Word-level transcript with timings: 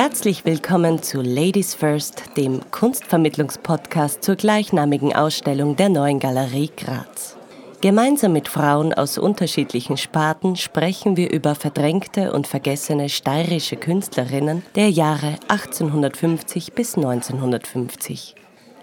Herzlich 0.00 0.44
willkommen 0.44 1.02
zu 1.02 1.22
Ladies 1.22 1.74
First, 1.74 2.22
dem 2.36 2.60
Kunstvermittlungspodcast 2.70 4.22
zur 4.22 4.36
gleichnamigen 4.36 5.12
Ausstellung 5.12 5.74
der 5.74 5.88
Neuen 5.88 6.20
Galerie 6.20 6.70
Graz. 6.76 7.36
Gemeinsam 7.80 8.32
mit 8.32 8.46
Frauen 8.46 8.94
aus 8.94 9.18
unterschiedlichen 9.18 9.96
Sparten 9.96 10.54
sprechen 10.54 11.16
wir 11.16 11.32
über 11.32 11.56
verdrängte 11.56 12.32
und 12.32 12.46
vergessene 12.46 13.08
steirische 13.08 13.74
Künstlerinnen 13.74 14.62
der 14.76 14.88
Jahre 14.88 15.34
1850 15.48 16.74
bis 16.74 16.94
1950. 16.94 18.36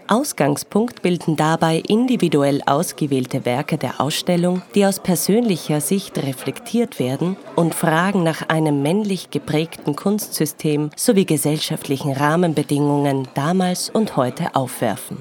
Ausgangspunkt 0.07 1.01
bilden 1.01 1.35
dabei 1.35 1.81
individuell 1.87 2.61
ausgewählte 2.65 3.45
Werke 3.45 3.77
der 3.77 3.99
Ausstellung, 3.99 4.61
die 4.75 4.85
aus 4.85 4.99
persönlicher 4.99 5.81
Sicht 5.81 6.17
reflektiert 6.17 6.99
werden 6.99 7.37
und 7.55 7.73
Fragen 7.73 8.23
nach 8.23 8.49
einem 8.49 8.81
männlich 8.81 9.31
geprägten 9.31 9.95
Kunstsystem 9.95 10.91
sowie 10.95 11.25
gesellschaftlichen 11.25 12.13
Rahmenbedingungen 12.13 13.27
damals 13.33 13.89
und 13.89 14.15
heute 14.15 14.55
aufwerfen. 14.55 15.17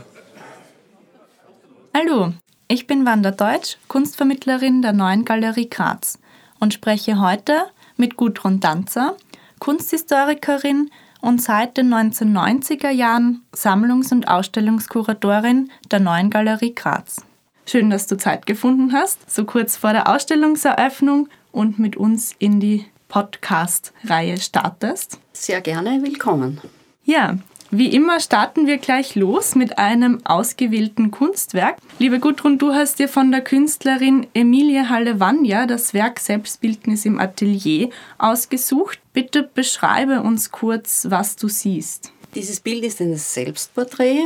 Hallo, 1.94 2.32
ich 2.68 2.86
bin 2.86 3.06
Wanda 3.06 3.30
Deutsch, 3.30 3.78
Kunstvermittlerin 3.88 4.82
der 4.82 4.92
Neuen 4.92 5.24
Galerie 5.24 5.70
Graz 5.70 6.18
und 6.60 6.74
spreche 6.74 7.20
heute 7.20 7.66
mit 7.96 8.16
Gudrun 8.16 8.60
Danzer, 8.60 9.16
Kunsthistorikerin 9.60 10.90
und 11.24 11.40
seit 11.40 11.78
den 11.78 11.92
1990er 11.92 12.90
Jahren 12.90 13.40
Sammlungs- 13.56 14.12
und 14.12 14.28
Ausstellungskuratorin 14.28 15.70
der 15.90 16.00
Neuen 16.00 16.28
Galerie 16.28 16.74
Graz. 16.74 17.24
Schön, 17.66 17.88
dass 17.88 18.06
du 18.06 18.18
Zeit 18.18 18.44
gefunden 18.44 18.92
hast, 18.92 19.30
so 19.30 19.46
kurz 19.46 19.74
vor 19.74 19.94
der 19.94 20.06
Ausstellungseröffnung 20.08 21.30
und 21.50 21.78
mit 21.78 21.96
uns 21.96 22.34
in 22.38 22.60
die 22.60 22.84
Podcast-Reihe 23.08 24.36
startest. 24.36 25.18
Sehr 25.32 25.62
gerne, 25.62 26.02
willkommen. 26.02 26.60
Ja, 27.04 27.38
wie 27.76 27.88
immer 27.88 28.20
starten 28.20 28.68
wir 28.68 28.78
gleich 28.78 29.16
los 29.16 29.56
mit 29.56 29.78
einem 29.78 30.24
ausgewählten 30.24 31.10
Kunstwerk. 31.10 31.76
Liebe 31.98 32.20
Gudrun, 32.20 32.56
du 32.56 32.72
hast 32.72 33.00
dir 33.00 33.08
von 33.08 33.32
der 33.32 33.40
Künstlerin 33.40 34.28
Emilie 34.32 34.88
Hallevanja 34.88 35.66
das 35.66 35.92
Werk 35.92 36.20
Selbstbildnis 36.20 37.04
im 37.04 37.18
Atelier 37.18 37.90
ausgesucht. 38.18 39.00
Bitte 39.12 39.42
beschreibe 39.42 40.20
uns 40.20 40.52
kurz, 40.52 41.06
was 41.10 41.34
du 41.34 41.48
siehst. 41.48 42.12
Dieses 42.36 42.60
Bild 42.60 42.84
ist 42.84 43.00
ein 43.00 43.16
Selbstporträt. 43.16 44.20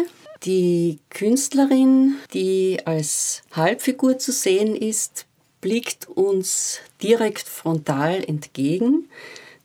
Die 0.45 0.99
Künstlerin, 1.09 2.17
die 2.35 2.79
als 2.85 3.43
Halbfigur 3.53 4.19
zu 4.19 4.31
sehen 4.31 4.77
ist, 4.77 5.25
blickt 5.63 6.07
uns 6.07 6.81
direkt 7.03 7.49
frontal 7.49 8.23
entgegen. 8.25 9.09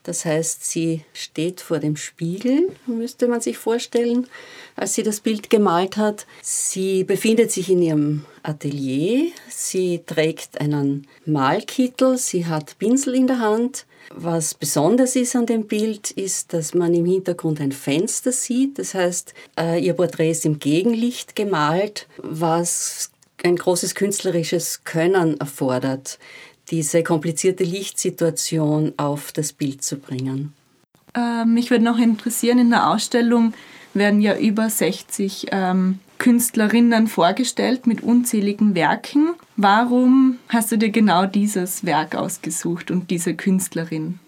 Das 0.03 0.25
heißt, 0.25 0.65
sie 0.65 1.01
steht 1.13 1.61
vor 1.61 1.79
dem 1.79 1.95
Spiegel, 1.95 2.69
müsste 2.85 3.27
man 3.29 3.39
sich 3.39 3.57
vorstellen, 3.57 4.27
als 4.75 4.95
sie 4.95 5.03
das 5.03 5.21
Bild 5.21 5.49
gemalt 5.49 5.95
hat. 5.95 6.25
Sie 6.41 7.05
befindet 7.05 7.51
sich 7.51 7.69
in 7.69 7.81
ihrem 7.81 8.25
Atelier. 8.43 9.31
Sie 9.47 10.01
trägt 10.05 10.59
einen 10.59 11.07
Malkittel. 11.25 12.17
Sie 12.17 12.45
hat 12.45 12.77
Pinsel 12.79 13.15
in 13.15 13.27
der 13.27 13.39
Hand. 13.39 13.85
Was 14.13 14.53
besonders 14.53 15.15
ist 15.15 15.37
an 15.37 15.45
dem 15.45 15.67
Bild, 15.67 16.11
ist, 16.11 16.51
dass 16.51 16.73
man 16.73 16.93
im 16.93 17.05
Hintergrund 17.05 17.61
ein 17.61 17.71
Fenster 17.71 18.33
sieht. 18.33 18.77
Das 18.79 18.93
heißt, 18.93 19.33
äh, 19.57 19.83
ihr 19.83 19.93
Porträt 19.93 20.31
ist 20.31 20.45
im 20.45 20.59
Gegenlicht 20.59 21.35
gemalt, 21.37 22.07
was 22.17 23.09
ein 23.41 23.55
großes 23.55 23.95
künstlerisches 23.95 24.83
Können 24.83 25.39
erfordert 25.39 26.19
diese 26.69 27.03
komplizierte 27.03 27.63
Lichtsituation 27.63 28.93
auf 28.97 29.31
das 29.31 29.53
Bild 29.53 29.83
zu 29.83 29.97
bringen. 29.97 30.53
Äh, 31.15 31.45
mich 31.45 31.69
würde 31.69 31.83
noch 31.83 31.99
interessieren, 31.99 32.59
in 32.59 32.69
der 32.69 32.89
Ausstellung 32.89 33.53
werden 33.93 34.21
ja 34.21 34.37
über 34.37 34.69
60 34.69 35.47
ähm, 35.51 35.99
Künstlerinnen 36.17 37.07
vorgestellt 37.07 37.85
mit 37.85 38.01
unzähligen 38.01 38.75
Werken. 38.75 39.33
Warum 39.57 40.37
hast 40.49 40.71
du 40.71 40.77
dir 40.77 40.89
genau 40.89 41.25
dieses 41.25 41.85
Werk 41.85 42.15
ausgesucht 42.15 42.91
und 42.91 43.11
diese 43.11 43.35
Künstlerin? 43.35 44.19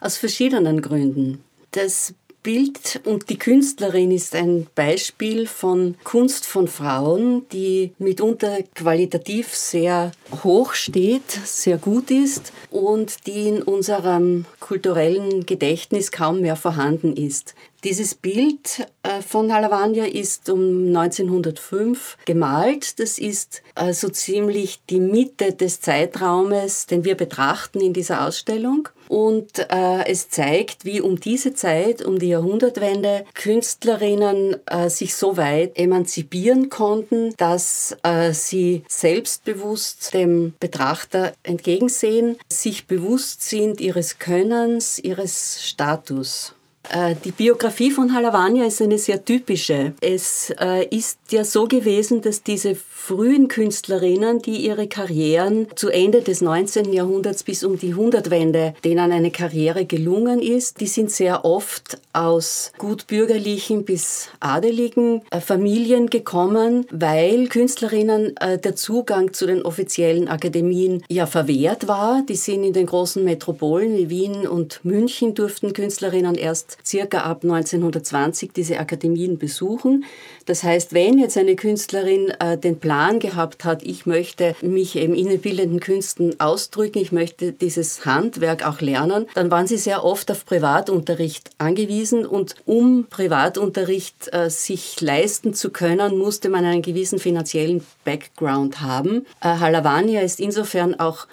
Aus 0.00 0.16
verschiedenen 0.16 0.82
Gründen. 0.82 1.42
Das 1.72 2.14
Bild 2.42 3.00
und 3.04 3.30
die 3.30 3.38
Künstlerin 3.38 4.10
ist 4.10 4.34
ein 4.34 4.68
Beispiel 4.74 5.46
von 5.46 5.96
Kunst 6.04 6.46
von 6.46 6.68
Frauen, 6.68 7.46
die 7.52 7.92
mitunter 7.98 8.62
qualitativ 8.74 9.54
sehr 9.54 10.12
hoch 10.44 10.72
steht, 10.74 11.30
sehr 11.30 11.78
gut 11.78 12.10
ist 12.10 12.52
und 12.70 13.26
die 13.26 13.48
in 13.48 13.62
unserem 13.62 14.44
kulturellen 14.60 15.46
Gedächtnis 15.46 16.12
kaum 16.12 16.40
mehr 16.40 16.56
vorhanden 16.56 17.16
ist. 17.16 17.54
Dieses 17.84 18.16
Bild 18.16 18.86
äh, 19.04 19.22
von 19.22 19.52
Halavania 19.52 20.04
ist 20.04 20.50
um 20.50 20.88
1905 20.88 22.16
gemalt. 22.24 22.98
Das 22.98 23.18
ist 23.18 23.62
so 23.76 23.82
also 23.82 24.08
ziemlich 24.08 24.80
die 24.90 24.98
Mitte 24.98 25.52
des 25.52 25.80
Zeitraumes, 25.80 26.86
den 26.86 27.04
wir 27.04 27.14
betrachten 27.14 27.80
in 27.80 27.92
dieser 27.92 28.26
Ausstellung. 28.26 28.88
Und 29.08 29.60
äh, 29.70 30.04
es 30.06 30.28
zeigt, 30.28 30.84
wie 30.84 31.00
um 31.00 31.20
diese 31.20 31.54
Zeit, 31.54 32.02
um 32.04 32.18
die 32.18 32.28
Jahrhundertwende, 32.28 33.24
Künstlerinnen 33.34 34.56
äh, 34.66 34.90
sich 34.90 35.14
so 35.14 35.36
weit 35.36 35.78
emanzipieren 35.78 36.70
konnten, 36.70 37.32
dass 37.36 37.96
äh, 38.02 38.32
sie 38.32 38.82
selbstbewusst 38.88 40.12
dem 40.14 40.52
Betrachter 40.60 41.32
entgegensehen, 41.44 42.36
sich 42.52 42.86
bewusst 42.86 43.42
sind 43.42 43.80
ihres 43.80 44.18
Könnens, 44.18 44.98
ihres 44.98 45.66
Status. 45.66 46.54
Äh, 46.90 47.14
die 47.24 47.32
Biografie 47.32 47.90
von 47.90 48.14
Halavania 48.14 48.64
ist 48.64 48.80
eine 48.80 48.98
sehr 48.98 49.24
typische. 49.24 49.92
Es 50.00 50.52
äh, 50.58 50.86
ist 50.86 51.18
ja 51.30 51.44
so 51.44 51.66
gewesen, 51.66 52.22
dass 52.22 52.42
diese 52.42 52.74
frühen 52.74 53.48
Künstlerinnen, 53.48 54.40
die 54.40 54.66
ihre 54.66 54.86
Karrieren 54.86 55.66
zu 55.74 55.88
Ende 55.88 56.22
des 56.22 56.40
19. 56.40 56.92
Jahrhunderts 56.92 57.42
bis 57.42 57.64
um 57.64 57.78
die 57.78 57.94
Hundertwende, 57.94 58.74
denen 58.84 59.12
eine 59.12 59.30
Karriere 59.30 59.84
gelungen 59.84 60.40
ist, 60.40 60.80
die 60.80 60.86
sind 60.86 61.10
sehr 61.10 61.44
oft 61.44 61.98
aus 62.12 62.72
gutbürgerlichen 62.78 63.84
bis 63.84 64.28
adeligen 64.40 65.22
äh, 65.30 65.40
Familien 65.40 66.10
gekommen, 66.10 66.86
weil 66.90 67.48
Künstlerinnen 67.48 68.34
der 68.38 68.76
Zugang 68.76 69.32
zu 69.32 69.46
den 69.46 69.62
offiziellen 69.62 70.28
Akademien 70.28 71.02
ja 71.08 71.26
verwehrt 71.26 71.88
war. 71.88 72.22
Die 72.28 72.36
sind 72.36 72.64
in 72.64 72.72
den 72.72 72.86
großen 72.86 73.24
Metropolen 73.24 73.96
wie 73.96 74.10
Wien 74.10 74.46
und 74.46 74.84
München 74.84 75.34
durften 75.34 75.72
Künstlerinnen 75.72 76.34
erst 76.34 76.77
circa 76.84 77.20
ab 77.20 77.42
1920 77.42 78.52
diese 78.52 78.78
Akademien 78.78 79.38
besuchen. 79.38 80.04
Das 80.46 80.62
heißt, 80.62 80.94
wenn 80.94 81.18
jetzt 81.18 81.36
eine 81.36 81.56
Künstlerin 81.56 82.32
äh, 82.40 82.56
den 82.56 82.78
Plan 82.78 83.18
gehabt 83.18 83.64
hat, 83.64 83.82
ich 83.82 84.06
möchte 84.06 84.56
mich 84.62 84.96
eben 84.96 85.14
in 85.14 85.28
den 85.28 85.40
bildenden 85.40 85.80
Künsten 85.80 86.40
ausdrücken, 86.40 86.98
ich 86.98 87.12
möchte 87.12 87.52
dieses 87.52 88.06
Handwerk 88.06 88.66
auch 88.66 88.80
lernen, 88.80 89.26
dann 89.34 89.50
waren 89.50 89.66
sie 89.66 89.76
sehr 89.76 90.04
oft 90.04 90.30
auf 90.30 90.46
Privatunterricht 90.46 91.50
angewiesen 91.58 92.24
und 92.24 92.54
um 92.64 93.06
Privatunterricht 93.10 94.32
äh, 94.32 94.48
sich 94.48 95.00
leisten 95.00 95.54
zu 95.54 95.70
können, 95.70 96.16
musste 96.16 96.48
man 96.48 96.64
einen 96.64 96.82
gewissen 96.82 97.18
finanziellen 97.18 97.84
Background 98.04 98.80
haben. 98.80 99.26
Äh, 99.42 99.48
Halavania 99.48 100.22
ist 100.22 100.40
insofern 100.40 100.98
auch 100.98 101.26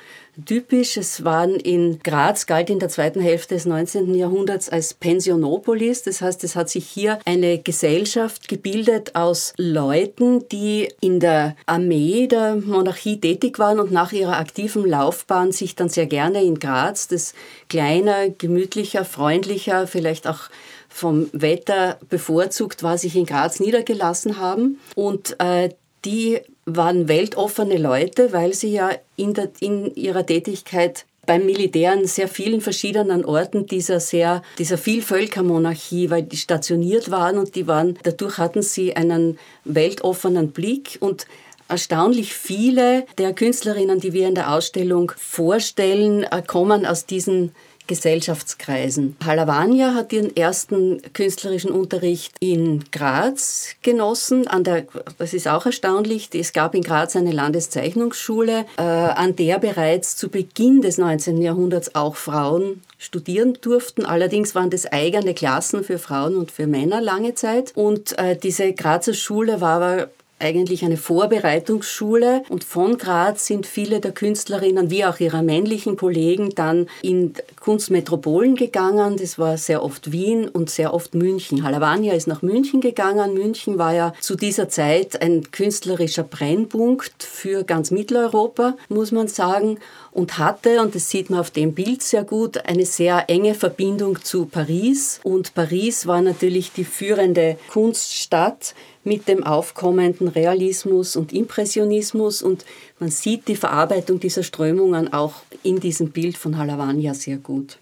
typisch. 0.45 0.97
Es 0.97 1.23
waren 1.23 1.55
in 1.55 1.99
Graz, 2.03 2.45
galt 2.45 2.69
in 2.69 2.79
der 2.79 2.89
zweiten 2.89 3.21
Hälfte 3.21 3.55
des 3.55 3.65
19. 3.65 4.15
Jahrhunderts 4.15 4.69
als 4.69 4.93
Pensionopolis. 4.93 6.03
Das 6.03 6.21
heißt, 6.21 6.43
es 6.43 6.55
hat 6.55 6.69
sich 6.69 6.87
hier 6.87 7.19
eine 7.25 7.59
Gesellschaft 7.59 8.47
gebildet 8.47 9.15
aus 9.15 9.53
Leuten, 9.57 10.47
die 10.49 10.89
in 11.01 11.19
der 11.19 11.55
Armee 11.65 12.27
der 12.27 12.55
Monarchie 12.55 13.19
tätig 13.19 13.59
waren 13.59 13.79
und 13.79 13.91
nach 13.91 14.11
ihrer 14.11 14.37
aktiven 14.37 14.85
Laufbahn 14.85 15.51
sich 15.51 15.75
dann 15.75 15.89
sehr 15.89 16.07
gerne 16.07 16.43
in 16.43 16.59
Graz, 16.59 17.07
das 17.07 17.33
kleiner, 17.69 18.29
gemütlicher, 18.29 19.05
freundlicher, 19.05 19.87
vielleicht 19.87 20.27
auch 20.27 20.49
vom 20.89 21.29
Wetter 21.33 21.99
bevorzugt 22.09 22.81
war, 22.81 22.97
sich 22.97 23.15
in 23.15 23.25
Graz 23.25 23.59
niedergelassen 23.59 24.39
haben. 24.39 24.79
Und 24.95 25.35
äh, 25.39 25.69
die 26.05 26.39
waren 26.65 27.07
weltoffene 27.07 27.77
Leute, 27.77 28.33
weil 28.33 28.53
sie 28.53 28.71
ja 28.71 28.91
in, 29.15 29.33
der, 29.33 29.49
in 29.59 29.93
ihrer 29.95 30.25
Tätigkeit 30.25 31.05
beim 31.25 31.45
Militär 31.45 31.91
an 31.91 32.05
sehr 32.05 32.27
vielen 32.27 32.61
verschiedenen 32.61 33.25
Orten 33.25 33.65
dieser 33.65 33.99
sehr, 33.99 34.43
dieser 34.59 34.77
Vielvölkermonarchie, 34.77 36.09
weil 36.09 36.23
die 36.23 36.37
stationiert 36.37 37.09
waren 37.09 37.37
und 37.37 37.55
die 37.55 37.67
waren, 37.67 37.97
dadurch 38.03 38.37
hatten 38.37 38.61
sie 38.61 38.95
einen 38.95 39.39
weltoffenen 39.63 40.51
Blick 40.51 40.97
und 40.99 41.25
Erstaunlich 41.67 42.35
viele 42.35 43.07
der 43.17 43.33
Künstlerinnen, 43.33 43.99
die 43.99 44.13
wir 44.13 44.27
in 44.27 44.35
der 44.35 44.53
Ausstellung 44.53 45.11
vorstellen, 45.17 46.21
äh, 46.23 46.43
kommen 46.45 46.85
aus 46.85 47.07
diesen 47.07 47.55
Gesellschaftskreisen. 47.87 49.15
Halavania 49.23 49.93
hat 49.93 50.11
ihren 50.13 50.35
ersten 50.35 51.01
künstlerischen 51.13 51.71
Unterricht 51.71 52.35
in 52.39 52.83
Graz 52.91 53.75
genossen. 53.81 54.47
An 54.47 54.63
der, 54.63 54.85
das 55.17 55.33
ist 55.33 55.47
auch 55.47 55.65
erstaunlich. 55.65 56.29
Es 56.33 56.53
gab 56.53 56.75
in 56.75 56.81
Graz 56.81 57.15
eine 57.15 57.31
Landeszeichnungsschule, 57.31 58.65
äh, 58.77 58.81
an 58.81 59.35
der 59.35 59.59
bereits 59.59 60.15
zu 60.15 60.29
Beginn 60.29 60.81
des 60.81 60.97
19. 60.97 61.41
Jahrhunderts 61.41 61.95
auch 61.95 62.15
Frauen 62.15 62.81
studieren 62.97 63.57
durften. 63.61 64.05
Allerdings 64.05 64.55
waren 64.55 64.69
das 64.69 64.85
eigene 64.85 65.33
Klassen 65.33 65.83
für 65.83 65.99
Frauen 65.99 66.35
und 66.37 66.51
für 66.51 66.67
Männer 66.67 67.01
lange 67.01 67.35
Zeit. 67.35 67.71
Und 67.75 68.17
äh, 68.17 68.35
diese 68.35 68.73
Grazer 68.73 69.13
Schule 69.13 69.61
war 69.61 69.81
aber 69.81 70.09
eigentlich 70.45 70.85
eine 70.85 70.97
Vorbereitungsschule 70.97 72.43
und 72.49 72.63
von 72.63 72.97
Graz 72.97 73.47
sind 73.47 73.65
viele 73.65 73.99
der 73.99 74.11
Künstlerinnen 74.11 74.89
wie 74.89 75.05
auch 75.05 75.19
ihrer 75.19 75.41
männlichen 75.41 75.97
Kollegen 75.97 76.51
dann 76.55 76.87
in 77.01 77.33
Kunstmetropolen 77.59 78.55
gegangen. 78.55 79.17
Das 79.17 79.37
war 79.39 79.57
sehr 79.57 79.83
oft 79.83 80.11
Wien 80.11 80.47
und 80.47 80.69
sehr 80.69 80.93
oft 80.93 81.15
München. 81.15 81.63
Halavania 81.63 82.13
ist 82.13 82.27
nach 82.27 82.41
München 82.41 82.79
gegangen. 82.79 83.33
München 83.33 83.77
war 83.77 83.93
ja 83.93 84.13
zu 84.21 84.35
dieser 84.35 84.69
Zeit 84.69 85.21
ein 85.21 85.51
künstlerischer 85.51 86.23
Brennpunkt 86.23 87.23
für 87.23 87.63
ganz 87.63 87.91
Mitteleuropa, 87.91 88.75
muss 88.87 89.11
man 89.11 89.27
sagen, 89.27 89.79
und 90.11 90.37
hatte, 90.37 90.81
und 90.81 90.95
das 90.95 91.09
sieht 91.09 91.29
man 91.29 91.41
auf 91.41 91.51
dem 91.51 91.73
Bild 91.73 92.01
sehr 92.01 92.23
gut, 92.23 92.65
eine 92.65 92.85
sehr 92.85 93.25
enge 93.29 93.53
Verbindung 93.53 94.23
zu 94.23 94.45
Paris. 94.45 95.19
Und 95.23 95.53
Paris 95.53 96.07
war 96.07 96.21
natürlich 96.21 96.71
die 96.71 96.85
führende 96.85 97.57
Kunststadt 97.69 98.75
mit 99.05 99.27
dem 99.27 99.43
aufkommenden 99.43 100.27
Realismus 100.27 101.15
und 101.15 101.31
Impressionismus 101.31 102.41
und 102.41 102.65
man 102.99 103.11
sieht 103.11 103.47
die 103.47 103.55
Verarbeitung 103.55 104.19
dieser 104.19 104.43
Strömungen 104.43 105.13
auch 105.13 105.33
in 105.63 105.79
diesem 105.79 106.11
Bild 106.11 106.37
von 106.37 106.57
Halavania 106.57 107.13
sehr 107.13 107.37
gut. 107.37 107.77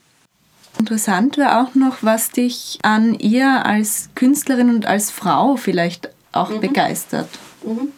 Interessant 0.80 1.38
wäre 1.38 1.62
auch 1.62 1.76
noch, 1.76 1.98
was 2.02 2.32
dich 2.32 2.80
an 2.82 3.14
ihr 3.20 3.66
als 3.66 4.10
Künstlerin 4.16 4.70
und 4.70 4.86
als 4.86 5.12
Frau 5.12 5.56
vielleicht 5.56 6.10
auch 6.32 6.50
mhm. 6.50 6.62
begeistert. 6.62 7.30
Mhm. 7.64 7.90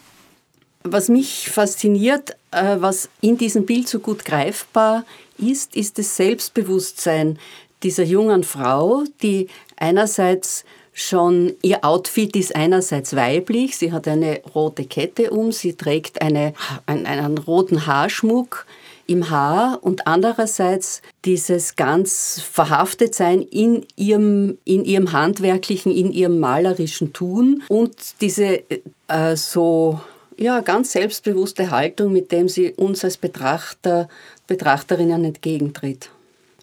Was 0.82 1.08
mich 1.08 1.50
fasziniert, 1.50 2.36
äh, 2.52 2.76
was 2.78 3.08
in 3.20 3.38
diesem 3.38 3.66
Bild 3.66 3.88
so 3.88 3.98
gut 3.98 4.24
greifbar 4.24 5.04
ist, 5.38 5.74
ist 5.74 5.98
das 5.98 6.16
Selbstbewusstsein 6.16 7.38
dieser 7.82 8.04
jungen 8.04 8.44
Frau, 8.44 9.04
die 9.22 9.48
einerseits 9.76 10.64
schon, 10.96 11.52
ihr 11.60 11.84
Outfit 11.84 12.34
ist 12.36 12.56
einerseits 12.56 13.14
weiblich, 13.14 13.76
sie 13.76 13.92
hat 13.92 14.08
eine 14.08 14.40
rote 14.54 14.86
Kette 14.86 15.30
um, 15.30 15.52
sie 15.52 15.74
trägt 15.74 16.22
eine, 16.22 16.54
einen, 16.86 17.04
einen 17.04 17.36
roten 17.36 17.86
Haarschmuck 17.86 18.64
im 19.06 19.28
Haar 19.28 19.78
und 19.82 20.06
andererseits 20.06 21.02
dieses 21.26 21.76
ganz 21.76 22.40
verhaftet 22.40 23.14
sein 23.14 23.42
in 23.42 23.84
ihrem, 23.94 24.56
in 24.64 24.86
ihrem 24.86 25.12
handwerklichen, 25.12 25.92
in 25.92 26.12
ihrem 26.12 26.40
malerischen 26.40 27.12
Tun 27.12 27.62
und 27.68 27.94
diese 28.22 28.62
äh, 29.08 29.36
so 29.36 30.00
ja, 30.38 30.60
ganz 30.60 30.92
selbstbewusste 30.92 31.70
Haltung, 31.70 32.10
mit 32.10 32.32
dem 32.32 32.48
sie 32.48 32.72
uns 32.72 33.04
als 33.04 33.18
Betrachter, 33.18 34.08
Betrachterinnen 34.46 35.24
entgegentritt. 35.24 36.08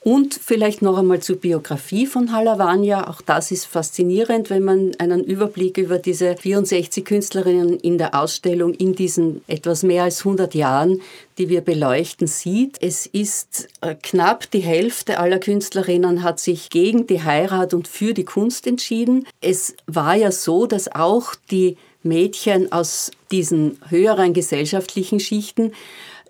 Und 0.04 0.34
vielleicht 0.34 0.82
noch 0.82 0.98
einmal 0.98 1.22
zur 1.22 1.38
Biografie 1.38 2.06
von 2.06 2.34
Halavania. 2.34 3.08
Auch 3.08 3.22
das 3.22 3.52
ist 3.52 3.66
faszinierend, 3.66 4.50
wenn 4.50 4.64
man 4.64 4.92
einen 5.00 5.24
Überblick 5.24 5.78
über 5.78 5.98
diese 5.98 6.36
64 6.36 7.06
Künstlerinnen 7.06 7.80
in 7.80 7.98
der 7.98 8.14
Ausstellung 8.14 8.74
in 8.74 8.96
diesen 8.96 9.42
etwas 9.48 9.82
mehr 9.82 10.04
als 10.04 10.20
100 10.20 10.56
Jahren, 10.56 11.00
die 11.38 11.48
wir 11.48 11.62
beleuchten, 11.62 12.28
sieht. 12.28 12.82
Es 12.82 13.06
ist 13.06 13.70
äh, 13.80 13.96
knapp 13.96 14.52
die 14.52 14.60
Hälfte 14.60 15.20
aller 15.20 15.40
Künstlerinnen 15.40 16.22
hat 16.22 16.42
sich 16.42 16.70
gegen 16.70 17.08
die 17.08 17.24
Heirat 17.24 17.74
und 17.74 17.88
für 17.88 18.14
die 18.14 18.26
Kunst 18.26 18.68
entschieden. 18.68 19.26
Es 19.40 19.74
war 19.88 20.16
ja 20.16 20.34
so, 20.34 20.66
dass 20.66 20.94
auch 20.94 21.34
die 21.50 21.78
Mädchen 22.04 22.74
aus 22.74 23.12
diesen 23.32 23.80
höheren 23.88 24.34
gesellschaftlichen 24.34 25.22
Schichten 25.22 25.72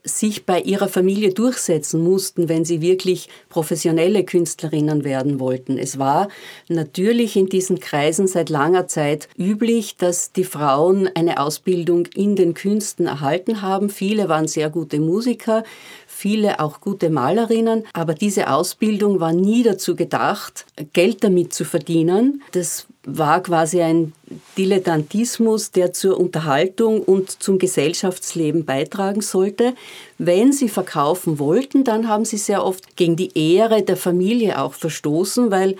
sich 0.04 0.46
bei 0.46 0.60
ihrer 0.60 0.90
Familie 0.90 1.34
durchsetzen 1.34 2.04
mussten, 2.04 2.50
wenn 2.50 2.66
sie 2.66 2.82
wirklich 2.82 3.30
professionelle 3.50 4.26
Künstlerinnen 4.26 5.04
werden 5.04 5.40
wollten. 5.40 5.78
Es 5.78 5.98
war 5.98 6.28
natürlich 6.68 7.36
in 7.38 7.48
diesen 7.48 7.80
Kreisen 7.80 8.28
seit 8.28 8.50
langer 8.50 8.88
Zeit 8.88 9.30
üblich, 9.38 9.96
dass 9.96 10.34
die 10.34 10.44
Frauen 10.44 11.10
eine 11.16 11.40
Ausbildung 11.40 12.08
in 12.16 12.36
den 12.36 12.54
Künsten 12.54 13.08
erhalten 13.08 13.62
haben. 13.62 13.90
Viele 13.90 14.28
waren 14.28 14.48
sehr 14.48 14.70
gute 14.70 15.00
Musiker, 15.00 15.64
viele 16.06 16.60
auch 16.60 16.82
gute 16.82 17.10
Malerinnen, 17.10 17.84
aber 17.94 18.14
diese 18.14 18.50
Ausbildung 18.50 19.20
war 19.20 19.32
nie 19.32 19.64
dazu 19.64 19.96
gedacht, 19.96 20.66
Geld 20.92 21.24
damit 21.24 21.54
zu 21.54 21.64
verdienen. 21.64 22.42
Das 22.52 22.88
war 23.06 23.44
quasi 23.44 23.82
ein 23.82 24.14
Dilettantismus, 24.58 25.72
der 25.72 25.92
zur 25.92 26.20
Unterhaltung 26.20 27.02
und 27.02 27.44
zum 27.44 27.60
Gesellschaftsleben 27.60 28.66
beitragen 28.66 29.22
sollte. 29.22 29.74
Wenn 30.18 30.54
sie 30.54 30.70
verkaufen 30.70 31.38
wollten, 31.38 31.84
dann 31.84 32.08
haben 32.08 32.24
sie 32.24 32.38
sehr 32.38 32.64
oft 32.64 32.96
gegen 32.96 33.16
die 33.16 33.32
Ehre 33.38 33.84
der 33.84 33.98
Familie 33.98 34.62
auch 34.62 34.74
verstoßen, 34.74 35.52
weil 35.52 35.76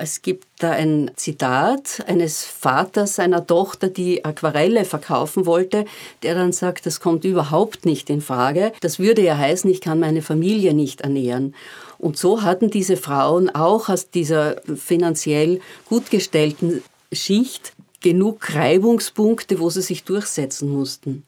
es 0.00 0.22
gibt 0.22 0.46
da 0.58 0.70
ein 0.70 1.10
Zitat 1.16 2.02
eines 2.06 2.44
Vaters 2.44 3.16
seiner 3.16 3.46
Tochter, 3.46 3.88
die 3.88 4.24
Aquarelle 4.24 4.86
verkaufen 4.86 5.44
wollte, 5.44 5.84
der 6.22 6.34
dann 6.34 6.52
sagt, 6.52 6.86
das 6.86 7.00
kommt 7.00 7.24
überhaupt 7.24 7.84
nicht 7.84 8.08
in 8.08 8.22
Frage. 8.22 8.72
Das 8.80 8.98
würde 8.98 9.22
ja 9.22 9.36
heißen, 9.36 9.70
ich 9.70 9.82
kann 9.82 10.00
meine 10.00 10.22
Familie 10.22 10.72
nicht 10.72 11.02
ernähren. 11.02 11.54
Und 11.98 12.16
so 12.16 12.42
hatten 12.42 12.70
diese 12.70 12.96
Frauen 12.96 13.54
auch 13.54 13.90
aus 13.90 14.08
dieser 14.10 14.56
finanziell 14.74 15.60
gut 15.86 16.10
gestellten 16.10 16.82
Schicht 17.12 17.74
genug 18.00 18.54
Reibungspunkte, 18.54 19.60
wo 19.60 19.68
sie 19.68 19.82
sich 19.82 20.04
durchsetzen 20.04 20.70
mussten. 20.70 21.24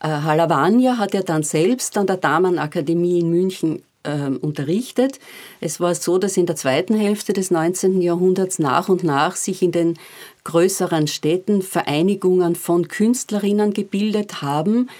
Äh, 0.00 0.08
Halavania 0.08 0.98
hat 0.98 1.14
ja 1.14 1.22
dann 1.22 1.42
selbst 1.42 1.96
an 1.96 2.06
der 2.06 2.18
Damenakademie 2.18 3.20
in 3.20 3.30
München 3.30 3.82
unterrichtet. 4.04 5.18
Es 5.60 5.80
war 5.80 5.94
so, 5.94 6.18
dass 6.18 6.36
in 6.36 6.46
der 6.46 6.56
zweiten 6.56 6.94
Hälfte 6.94 7.32
des 7.32 7.50
19. 7.50 8.02
Jahrhunderts 8.02 8.58
nach 8.58 8.88
und 8.88 9.02
nach 9.02 9.36
sich 9.36 9.62
in 9.62 9.72
den 9.72 9.98
größeren 10.44 11.06
Städten 11.06 11.62
Vereinigungen 11.62 12.54
von 12.54 12.88
Künstlerinnen 12.88 13.72
gebildet 13.72 14.42
haben, 14.42 14.90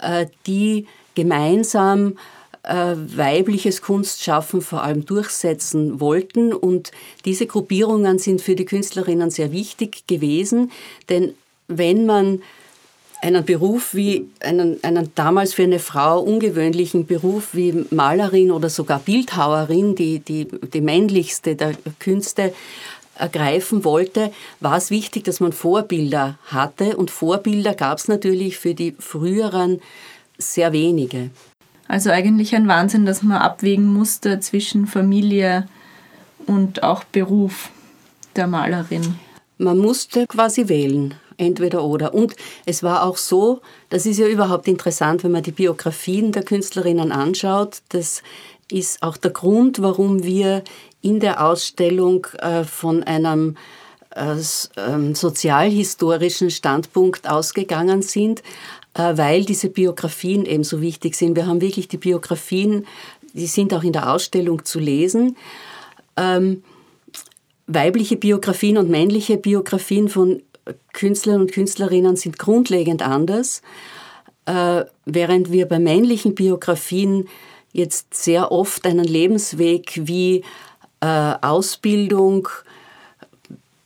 äh, 0.00 0.26
die 0.46 0.86
gemeinsam 1.14 2.18
äh, 2.62 2.94
weibliches 2.96 3.82
Kunstschaffen 3.82 4.60
vor 4.60 4.82
allem 4.82 5.06
durchsetzen 5.06 6.00
wollten. 6.00 6.52
Und 6.52 6.90
diese 7.24 7.46
Gruppierungen 7.46 8.18
sind 8.18 8.42
für 8.42 8.54
die 8.54 8.64
Künstlerinnen 8.64 9.30
sehr 9.30 9.52
wichtig 9.52 10.06
gewesen, 10.06 10.70
denn 11.08 11.34
wenn 11.68 12.04
man 12.04 12.42
einen 13.22 13.44
Beruf 13.44 13.94
wie, 13.94 14.28
einen, 14.40 14.82
einen 14.82 15.10
damals 15.14 15.54
für 15.54 15.62
eine 15.62 15.78
Frau 15.78 16.20
ungewöhnlichen 16.20 17.06
Beruf 17.06 17.50
wie 17.52 17.84
Malerin 17.90 18.50
oder 18.50 18.70
sogar 18.70 18.98
Bildhauerin, 18.98 19.94
die, 19.94 20.20
die, 20.20 20.46
die 20.46 20.80
männlichste 20.80 21.54
der 21.54 21.74
Künste, 21.98 22.52
ergreifen 23.20 23.84
wollte, 23.84 24.32
war 24.60 24.76
es 24.76 24.90
wichtig, 24.90 25.24
dass 25.24 25.40
man 25.40 25.52
Vorbilder 25.52 26.38
hatte. 26.46 26.96
Und 26.96 27.10
Vorbilder 27.10 27.74
gab 27.74 27.98
es 27.98 28.08
natürlich 28.08 28.58
für 28.58 28.74
die 28.74 28.96
früheren 28.98 29.80
sehr 30.38 30.72
wenige. 30.72 31.30
Also 31.86 32.10
eigentlich 32.10 32.54
ein 32.54 32.68
Wahnsinn, 32.68 33.04
dass 33.04 33.22
man 33.22 33.38
abwägen 33.38 33.86
musste 33.86 34.40
zwischen 34.40 34.86
Familie 34.86 35.68
und 36.46 36.82
auch 36.82 37.04
Beruf 37.04 37.70
der 38.36 38.46
Malerin. 38.46 39.16
Man 39.58 39.78
musste 39.78 40.26
quasi 40.26 40.68
wählen, 40.68 41.14
entweder 41.40 41.82
oder. 41.82 42.14
Und 42.14 42.36
es 42.66 42.82
war 42.82 43.04
auch 43.04 43.16
so, 43.16 43.60
das 43.88 44.06
ist 44.06 44.18
ja 44.18 44.26
überhaupt 44.26 44.68
interessant, 44.68 45.24
wenn 45.24 45.32
man 45.32 45.42
die 45.42 45.52
Biografien 45.52 46.32
der 46.32 46.44
Künstlerinnen 46.44 47.10
anschaut. 47.10 47.82
Das 47.88 48.22
ist 48.70 49.02
auch 49.02 49.16
der 49.16 49.32
Grund, 49.32 49.82
warum 49.82 50.22
wir 50.22 50.62
in 51.02 51.18
der 51.18 51.44
Ausstellung 51.44 52.26
äh, 52.38 52.64
von 52.64 53.02
einem 53.02 53.56
äh, 54.14 54.36
ähm, 54.76 55.14
sozialhistorischen 55.14 56.50
Standpunkt 56.50 57.28
ausgegangen 57.28 58.02
sind. 58.02 58.42
Äh, 58.94 59.16
weil 59.16 59.44
diese 59.44 59.70
Biografien 59.70 60.44
eben 60.44 60.64
so 60.64 60.80
wichtig 60.80 61.14
sind. 61.14 61.36
Wir 61.36 61.46
haben 61.46 61.60
wirklich 61.60 61.86
die 61.86 61.96
Biografien, 61.96 62.86
die 63.34 63.46
sind 63.46 63.72
auch 63.72 63.84
in 63.84 63.92
der 63.92 64.12
Ausstellung 64.12 64.64
zu 64.64 64.80
lesen. 64.80 65.36
Ähm, 66.16 66.64
weibliche 67.68 68.16
Biografien 68.16 68.78
und 68.78 68.90
männliche 68.90 69.36
Biografien 69.36 70.08
von 70.08 70.42
Künstlern 70.92 71.42
und 71.42 71.52
Künstlerinnen 71.52 72.16
sind 72.16 72.38
grundlegend 72.38 73.02
anders, 73.02 73.62
äh, 74.46 74.84
während 75.04 75.52
wir 75.52 75.66
bei 75.66 75.78
männlichen 75.78 76.34
Biografien 76.34 77.28
jetzt 77.72 78.14
sehr 78.14 78.50
oft 78.50 78.86
einen 78.86 79.04
Lebensweg 79.04 80.00
wie 80.04 80.44
äh, 81.00 81.34
Ausbildung, 81.40 82.48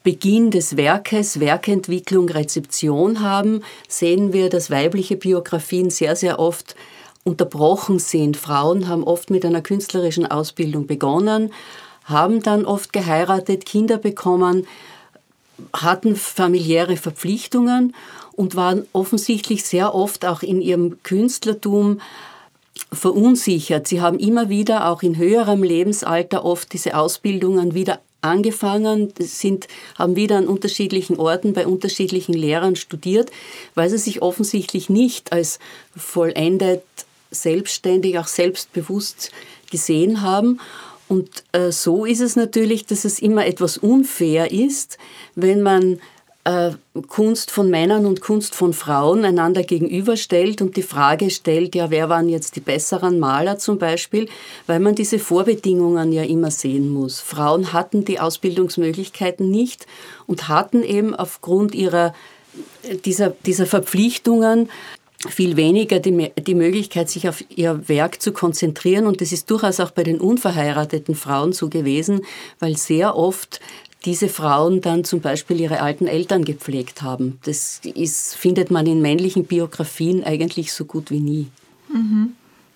Beginn 0.03 0.51
des 0.51 0.77
Werkes, 0.77 1.41
Werkentwicklung, 1.41 2.29
Rezeption 2.29 3.21
haben, 3.21 3.63
sehen 3.89 4.35
wir, 4.35 4.51
dass 4.51 4.71
weibliche 4.71 5.17
Biografien 5.17 5.89
sehr, 5.89 6.15
sehr 6.15 6.39
oft 6.39 6.77
unterbrochen 7.25 7.99
sind. 7.99 8.37
Frauen 8.37 8.87
haben 8.87 9.03
oft 9.03 9.31
mit 9.31 9.47
einer 9.47 9.63
künstlerischen 9.63 10.27
Ausbildung 10.27 10.87
begonnen, 10.87 11.53
haben 12.05 12.43
dann 12.43 12.67
oft 12.67 12.93
geheiratet, 12.93 13.65
Kinder 13.65 13.97
bekommen, 13.97 14.67
hatten 15.73 16.17
familiäre 16.17 16.97
Verpflichtungen 16.97 17.95
und 18.33 18.57
waren 18.57 18.87
offensichtlich 18.93 19.65
sehr 19.65 19.95
oft 19.95 20.25
auch 20.25 20.43
in 20.43 20.61
ihrem 20.61 21.03
Künstlertum 21.03 22.01
verunsichert. 22.93 23.87
Sie 23.87 24.01
haben 24.01 24.19
immer 24.19 24.49
wieder 24.49 24.89
auch 24.89 25.03
in 25.03 25.17
höherem 25.17 25.63
Lebensalter 25.63 26.45
oft 26.45 26.73
diese 26.73 26.97
Ausbildungen 26.97 27.75
wieder 27.75 28.01
angefangen, 28.21 29.13
sind, 29.19 29.69
haben 29.97 30.17
wieder 30.17 30.39
an 30.39 30.49
unterschiedlichen 30.49 31.19
Orten 31.19 31.53
bei 31.53 31.67
unterschiedlichen 31.67 32.33
Lehrern 32.33 32.75
studiert, 32.75 33.31
weil 33.75 33.91
sie 33.91 33.99
sich 33.99 34.23
offensichtlich 34.23 34.89
nicht 34.89 35.33
als 35.33 35.59
vollendet, 35.95 36.83
selbstständig, 37.31 38.19
auch 38.19 38.27
selbstbewusst 38.27 39.31
gesehen 39.71 40.23
haben. 40.23 40.61
Und 41.15 41.45
äh, 41.53 41.71
so 41.71 42.05
ist 42.05 42.21
es 42.21 42.35
natürlich, 42.35 42.87
dass 42.87 43.05
es 43.05 43.21
immer 43.21 43.47
etwas 43.47 43.79
unfair 43.79 44.51
ist, 44.51 44.99
wenn 45.37 45.63
man 45.63 46.01
äh, 46.43 46.73
Kunst 47.07 47.53
von 47.53 47.71
Männern 47.71 48.05
und 48.05 48.21
Kunst 48.21 48.57
von 48.57 48.73
Frauen 48.73 49.25
einander 49.25 49.63
gegenüberstellt 49.63 50.61
und 50.61 50.77
die 50.77 50.83
Frage 50.83 51.31
stellt, 51.31 51.77
ja, 51.77 51.91
wer 51.91 52.09
waren 52.09 52.29
jetzt 52.29 52.57
die 52.57 52.61
besseren 52.61 53.21
Maler 53.21 53.59
zum 53.59 53.79
Beispiel, 53.79 54.29
weil 54.67 54.81
man 54.81 54.97
diese 54.97 55.21
Vorbedingungen 55.21 56.11
ja 56.11 56.25
immer 56.25 56.51
sehen 56.51 56.91
muss. 56.91 57.21
Frauen 57.21 57.73
hatten 57.73 58.05
die 58.05 58.19
Ausbildungsmöglichkeiten 58.19 59.49
nicht 59.49 59.87
und 60.27 60.49
hatten 60.49 60.83
eben 60.83 61.15
aufgrund 61.15 61.77
ihrer, 61.77 62.13
dieser, 63.05 63.31
dieser 63.31 63.67
Verpflichtungen 63.67 64.69
viel 65.29 65.57
weniger 65.57 66.01
die, 66.01 66.31
die 66.39 66.55
Möglichkeit, 66.55 67.09
sich 67.09 67.29
auf 67.29 67.45
ihr 67.49 67.89
Werk 67.89 68.21
zu 68.21 68.33
konzentrieren. 68.33 69.07
Und 69.07 69.21
das 69.21 69.33
ist 69.33 69.51
durchaus 69.51 69.81
auch 69.81 69.91
bei 69.91 70.03
den 70.03 70.21
unverheirateten 70.21 71.15
Frauen 71.15 71.53
so 71.53 71.69
gewesen, 71.69 72.23
weil 72.59 72.77
sehr 72.77 73.17
oft 73.17 73.61
diese 74.05 74.29
Frauen 74.29 74.81
dann 74.81 75.05
zum 75.05 75.21
Beispiel 75.21 75.61
ihre 75.61 75.81
alten 75.81 76.07
Eltern 76.07 76.45
gepflegt 76.45 77.03
haben. 77.03 77.39
Das 77.45 77.81
ist, 77.83 78.35
findet 78.35 78.71
man 78.71 78.87
in 78.87 79.01
männlichen 79.01 79.47
Biografien 79.47 80.25
eigentlich 80.25 80.73
so 80.73 80.85
gut 80.85 81.11
wie 81.11 81.21
nie. 81.21 81.51
Mhm. 81.93 82.35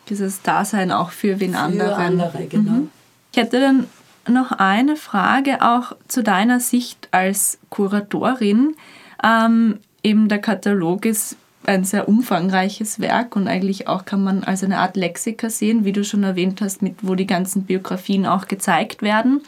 Dieses 0.08 0.40
Dasein 0.42 0.90
auch 0.90 1.10
für 1.10 1.38
wen 1.38 1.52
für 1.52 1.58
anderen. 1.58 2.20
andere, 2.20 2.46
genau. 2.46 2.70
Mhm. 2.70 2.90
Ich 3.32 3.38
hätte 3.38 3.60
dann 3.60 3.86
noch 4.26 4.52
eine 4.52 4.96
Frage 4.96 5.60
auch 5.60 5.94
zu 6.08 6.22
deiner 6.22 6.60
Sicht 6.60 7.08
als 7.10 7.58
Kuratorin. 7.68 8.74
Ähm, 9.22 9.80
eben 10.02 10.28
der 10.28 10.38
Katalog 10.38 11.04
ist 11.04 11.36
ein 11.68 11.84
sehr 11.84 12.08
umfangreiches 12.08 12.98
Werk 13.00 13.36
und 13.36 13.46
eigentlich 13.46 13.88
auch 13.88 14.04
kann 14.04 14.24
man 14.24 14.42
als 14.42 14.64
eine 14.64 14.78
Art 14.78 14.96
Lexika 14.96 15.50
sehen, 15.50 15.84
wie 15.84 15.92
du 15.92 16.02
schon 16.02 16.24
erwähnt 16.24 16.60
hast, 16.60 16.82
mit, 16.82 16.96
wo 17.02 17.14
die 17.14 17.26
ganzen 17.26 17.64
Biografien 17.64 18.26
auch 18.26 18.48
gezeigt 18.48 19.02
werden. 19.02 19.42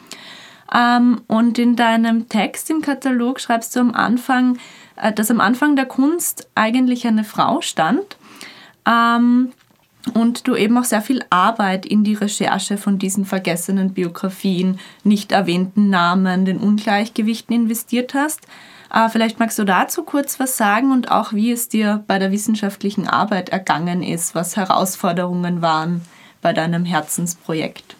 Ähm, 0.73 1.21
und 1.27 1.59
in 1.59 1.75
deinem 1.75 2.29
Text 2.29 2.69
im 2.69 2.81
Katalog 2.81 3.39
schreibst 3.39 3.75
du 3.75 3.81
am 3.81 3.93
Anfang, 3.93 4.57
äh, 4.95 5.11
dass 5.11 5.31
am 5.31 5.41
Anfang 5.41 5.75
der 5.75 5.85
Kunst 5.85 6.47
eigentlich 6.55 7.05
eine 7.07 7.23
Frau 7.23 7.61
stand. 7.61 8.17
Ähm, 8.85 9.51
und 10.13 10.47
du 10.47 10.55
eben 10.55 10.77
auch 10.77 10.83
sehr 10.83 11.01
viel 11.01 11.23
Arbeit 11.29 11.85
in 11.85 12.03
die 12.03 12.15
Recherche 12.15 12.77
von 12.77 12.97
diesen 12.97 13.25
vergessenen 13.25 13.93
Biografien, 13.93 14.79
nicht 15.03 15.31
erwähnten 15.31 15.89
Namen, 15.89 16.45
den 16.45 16.57
Ungleichgewichten 16.57 17.55
investiert 17.55 18.15
hast. 18.15 18.47
Äh, 18.93 19.09
vielleicht 19.09 19.39
magst 19.39 19.57
du 19.57 19.63
dazu 19.63 20.03
kurz 20.03 20.39
was 20.39 20.57
sagen 20.57 20.91
und 20.91 21.11
auch, 21.11 21.33
wie 21.33 21.51
es 21.51 21.69
dir 21.69 22.03
bei 22.07 22.19
der 22.19 22.31
wissenschaftlichen 22.31 23.07
Arbeit 23.07 23.49
ergangen 23.49 24.03
ist, 24.03 24.35
was 24.35 24.57
Herausforderungen 24.57 25.61
waren 25.61 26.01
bei 26.41 26.53
deinem 26.53 26.85
Herzensprojekt. 26.85 27.95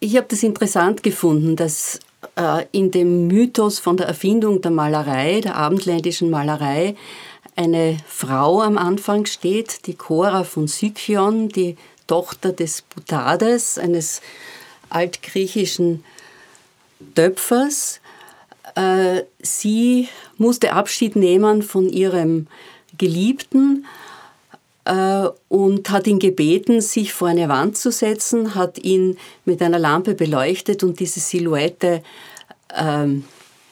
Ich 0.00 0.16
habe 0.16 0.26
das 0.28 0.42
interessant 0.42 1.02
gefunden, 1.02 1.56
dass 1.56 2.00
äh, 2.36 2.66
in 2.72 2.90
dem 2.90 3.28
Mythos 3.28 3.78
von 3.78 3.96
der 3.96 4.08
Erfindung 4.08 4.60
der 4.60 4.72
Malerei, 4.72 5.40
der 5.40 5.56
abendländischen 5.56 6.28
Malerei, 6.28 6.96
eine 7.54 7.98
Frau 8.06 8.62
am 8.62 8.78
Anfang 8.78 9.26
steht, 9.26 9.86
die 9.86 9.94
Cora 9.94 10.42
von 10.44 10.66
Sykion, 10.66 11.48
die 11.48 11.76
Tochter 12.06 12.52
des 12.52 12.82
Butades, 12.82 13.78
eines 13.78 14.22
altgriechischen 14.88 16.04
Töpfers. 17.14 18.00
Äh, 18.74 19.22
sie 19.42 20.08
musste 20.38 20.72
Abschied 20.72 21.16
nehmen 21.16 21.62
von 21.62 21.88
ihrem 21.88 22.46
Geliebten 22.98 23.86
äh, 24.84 25.28
und 25.48 25.90
hat 25.90 26.06
ihn 26.06 26.18
gebeten, 26.18 26.80
sich 26.80 27.12
vor 27.12 27.28
eine 27.28 27.48
Wand 27.48 27.76
zu 27.76 27.90
setzen, 27.90 28.54
hat 28.54 28.78
ihn 28.78 29.16
mit 29.44 29.62
einer 29.62 29.78
Lampe 29.78 30.14
beleuchtet 30.14 30.82
und 30.82 31.00
diese 31.00 31.20
Silhouette, 31.20 32.02
ähm, 32.76 33.24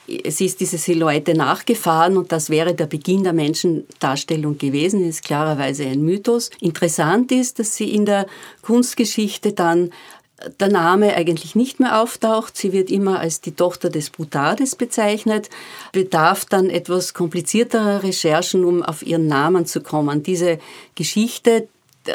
sie 0.07 0.47
ist 0.47 0.61
diese 0.61 0.79
Silhouette 0.79 1.35
nachgefahren 1.35 2.17
und 2.17 2.33
das 2.33 2.51
wäre 2.51 2.75
der 2.75 2.87
Beginn 2.87 3.23
der 3.23 3.33
Menschendarstellung 3.33 4.59
gewesen, 4.59 5.09
ist 5.09 5.25
klarerweise 5.25 5.85
ein 5.85 6.03
Mythos. 6.03 6.51
Interessant 6.61 7.33
ist, 7.33 7.59
dass 7.59 7.77
sie 7.77 7.95
in 7.95 8.07
der 8.07 8.27
Kunstgeschichte 8.63 9.53
dann 9.53 9.91
der 10.59 10.69
Name 10.69 11.15
eigentlich 11.15 11.55
nicht 11.55 11.81
mehr 11.81 12.01
auftaucht. 12.01 12.57
Sie 12.57 12.73
wird 12.73 12.91
immer 12.91 13.21
als 13.21 13.41
die 13.41 13.53
Tochter 13.53 13.91
des 13.91 14.11
Brutades 14.11 14.77
bezeichnet, 14.77 15.51
bedarf 15.93 16.45
dann 16.45 16.71
etwas 16.71 17.15
komplizierterer 17.15 18.03
Recherchen, 18.03 18.65
um 18.65 18.83
auf 18.83 19.03
ihren 19.03 19.27
Namen 19.27 19.67
zu 19.67 19.81
kommen. 19.81 20.23
Diese 20.23 20.59
Geschichte 20.95 21.69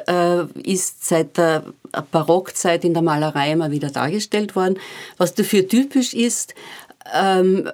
äh, 0.08 0.44
ist 0.64 1.06
seit 1.06 1.38
der 1.38 1.66
Barockzeit 2.12 2.84
in 2.84 2.94
der 2.94 3.04
Malerei 3.04 3.52
immer 3.52 3.72
wieder 3.72 3.90
dargestellt 3.90 4.56
worden. 4.56 4.80
Was 5.18 5.34
dafür 5.34 5.68
typisch 5.68 6.14
ist, 6.14 6.56
ähm, 7.14 7.70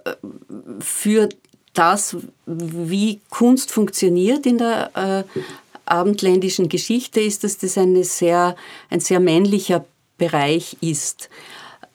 für 0.80 1.30
das, 1.74 2.18
wie 2.46 3.22
Kunst 3.30 3.72
funktioniert 3.72 4.46
in 4.46 4.58
der 4.58 5.26
äh, 5.34 5.40
abendländischen 5.86 6.70
Geschichte, 6.70 7.22
ist, 7.22 7.44
dass 7.44 7.58
das 7.58 7.78
eine 7.78 8.04
sehr, 8.04 8.56
ein 8.90 9.00
sehr 9.00 9.20
männlicher 9.20 9.86
Bereich 10.22 10.78
ist, 10.82 11.30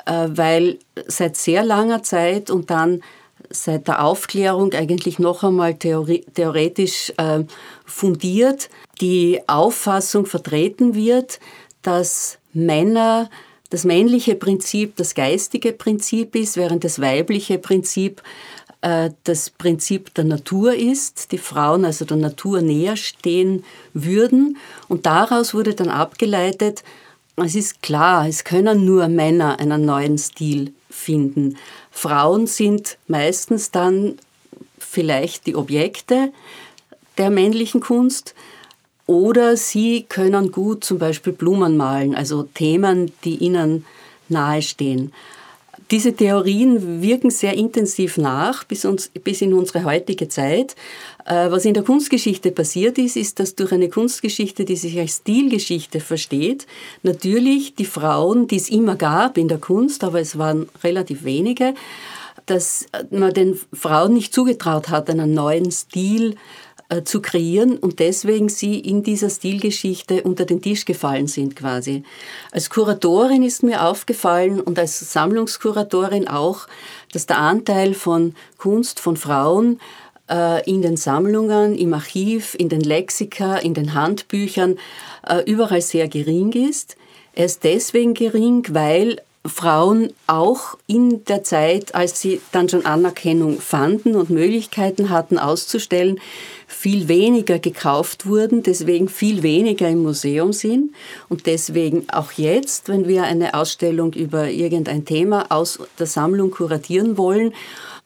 äh, 0.04 0.26
weil 0.28 0.78
seit 1.06 1.37
sehr 1.37 1.64
langer 1.64 2.02
Zeit 2.02 2.50
und 2.50 2.71
dann 2.71 3.02
seit 3.50 3.87
der 3.87 4.02
Aufklärung 4.02 4.73
eigentlich 4.73 5.21
noch 5.21 5.45
einmal 5.45 5.75
theoretisch 5.75 7.12
äh, 7.16 7.45
fundiert 7.85 8.68
die 9.00 9.40
Auffassung 9.47 10.26
vertreten 10.26 10.95
wird, 10.95 11.38
dass 11.83 12.38
Männer 12.52 13.30
das 13.71 13.85
männliche 13.85 14.35
Prinzip 14.35 14.97
das 14.97 15.14
geistige 15.14 15.73
Prinzip 15.73 16.35
ist, 16.35 16.56
während 16.56 16.83
das 16.83 17.00
weibliche 17.00 17.59
Prinzip 17.59 18.23
äh, 18.80 19.11
das 19.25 19.50
Prinzip 19.50 20.14
der 20.14 20.25
Natur 20.25 20.75
ist, 20.75 21.33
die 21.33 21.38
Frauen 21.38 21.85
also 21.85 22.04
der 22.04 22.16
Natur 22.16 22.62
näher 22.62 22.97
stehen 22.97 23.64
würden. 23.92 24.56
Und 24.88 25.06
daraus 25.06 25.52
wurde 25.52 25.75
dann 25.75 25.88
abgeleitet, 25.88 26.85
es 27.45 27.55
ist 27.55 27.83
klar, 27.83 28.26
es 28.26 28.45
können 28.45 28.85
nur 28.85 29.09
Männer 29.09 29.59
einen 29.59 29.85
neuen 29.85 30.16
Stil 30.19 30.73
finden. 30.88 31.57
Frauen 31.90 32.47
sind 32.47 32.97
meistens 33.09 33.71
dann 33.71 34.16
vielleicht 34.78 35.47
die 35.47 35.55
Objekte 35.55 36.33
der 37.19 37.31
männlichen 37.31 37.81
Kunst 37.81 38.35
oder 39.07 39.57
sie 39.57 40.05
können 40.09 40.50
gut 40.50 40.85
zum 40.85 40.99
Beispiel 40.99 41.33
Blumen 41.33 41.76
malen, 41.76 42.14
also 42.14 42.43
Themen, 42.43 43.12
die 43.25 43.37
ihnen 43.37 43.85
nahestehen. 44.28 45.12
Diese 45.93 46.12
Theorien 46.14 47.00
wirken 47.00 47.31
sehr 47.31 47.55
intensiv 47.55 48.19
nach 48.19 48.64
bis, 48.64 48.85
uns, 48.85 49.09
bis 49.23 49.40
in 49.40 49.55
unsere 49.55 49.85
heutige 49.85 50.28
Zeit. 50.28 50.75
Äh, 51.25 51.50
was 51.50 51.64
in 51.64 51.75
der 51.75 51.85
Kunstgeschichte 51.85 52.50
passiert 52.50 52.99
ist, 52.99 53.16
ist, 53.16 53.38
dass 53.38 53.55
durch 53.55 53.71
eine 53.71 53.88
Kunstgeschichte, 53.88 54.64
die 54.64 54.75
sich 54.75 54.99
als 54.99 55.19
Stilgeschichte 55.19 56.00
versteht, 56.00 56.66
natürlich 57.05 57.76
die 57.76 57.85
Frauen, 57.85 58.49
die 58.49 58.57
es 58.57 58.69
immer 58.69 58.97
gab 58.97 59.38
in 59.38 59.47
der 59.47 59.59
Kunst, 59.59 60.02
aber 60.02 60.21
es 60.21 60.37
waren 60.38 60.69
relativ 60.83 61.23
wenige, 61.23 61.75
dass 62.47 62.87
man 63.11 63.33
den 63.33 63.59
Frauen 63.73 64.14
nicht 64.14 64.35
zugetraut 64.35 64.88
hat, 64.88 65.09
einen 65.09 65.35
neuen 65.35 65.71
Stil 65.71 66.35
äh, 66.88 67.02
zu 67.02 67.21
kreieren 67.21 67.78
und 67.78 67.99
deswegen 67.99 68.49
sie 68.49 68.78
in 68.78 69.02
dieser 69.02 69.31
Stilgeschichte 69.31 70.23
unter 70.23 70.45
den 70.45 70.62
Tisch 70.62 70.85
gefallen 70.85 71.26
sind 71.26 71.57
quasi. 71.57 72.05
Als 72.52 72.71
Kuratorin 72.71 73.43
ist 73.43 73.62
mir 73.62 73.85
aufgefallen 73.85 74.61
und 74.61 74.78
als 74.78 75.12
Sammlungskuratorin 75.12 76.28
auch, 76.28 76.69
dass 77.12 77.26
der 77.26 77.38
Anteil 77.38 77.95
von 77.95 78.35
Kunst 78.59 79.00
von 79.00 79.16
Frauen 79.16 79.81
äh, 80.31 80.69
in 80.69 80.83
den 80.83 80.97
Sammlungen, 80.97 81.76
im 81.76 81.95
Archiv, 81.95 82.55
in 82.59 82.69
den 82.69 82.81
Lexika, 82.81 83.57
in 83.57 83.75
den 83.75 83.95
Handbüchern 83.95 84.78
äh, 85.26 85.43
überall 85.45 85.83
sehr 85.83 86.09
gering 86.09 86.52
ist. 86.52 86.97
Er 87.35 87.47
ist 87.47 87.64
deswegen 87.64 88.14
gering, 88.14 88.64
weil 88.71 89.21
Frauen 89.49 90.12
auch 90.26 90.76
in 90.87 91.25
der 91.25 91.45
Zeit, 91.45 91.95
als 91.95 92.21
sie 92.21 92.41
dann 92.53 92.69
schon 92.69 92.87
Anerkennung 92.87 93.61
fanden 93.61 94.15
und 94.15 94.31
Möglichkeiten 94.31 95.11
hatten 95.11 95.38
auszustellen, 95.38 96.21
viel 96.67 97.09
weniger 97.09 97.59
gekauft 97.59 98.26
wurden, 98.26 98.62
deswegen 98.62 99.09
viel 99.09 99.43
weniger 99.43 99.88
im 99.88 100.03
Museum 100.03 100.53
sind 100.53 100.93
und 101.29 101.47
deswegen 101.47 102.09
auch 102.11 102.33
jetzt, 102.33 102.88
wenn 102.88 103.07
wir 103.07 103.25
eine 103.25 103.55
Ausstellung 103.55 104.12
über 104.12 104.50
irgendein 104.50 105.05
Thema 105.05 105.47
aus 105.50 105.79
der 105.99 106.07
Sammlung 106.07 106.50
kuratieren 106.50 107.17
wollen, 107.17 107.55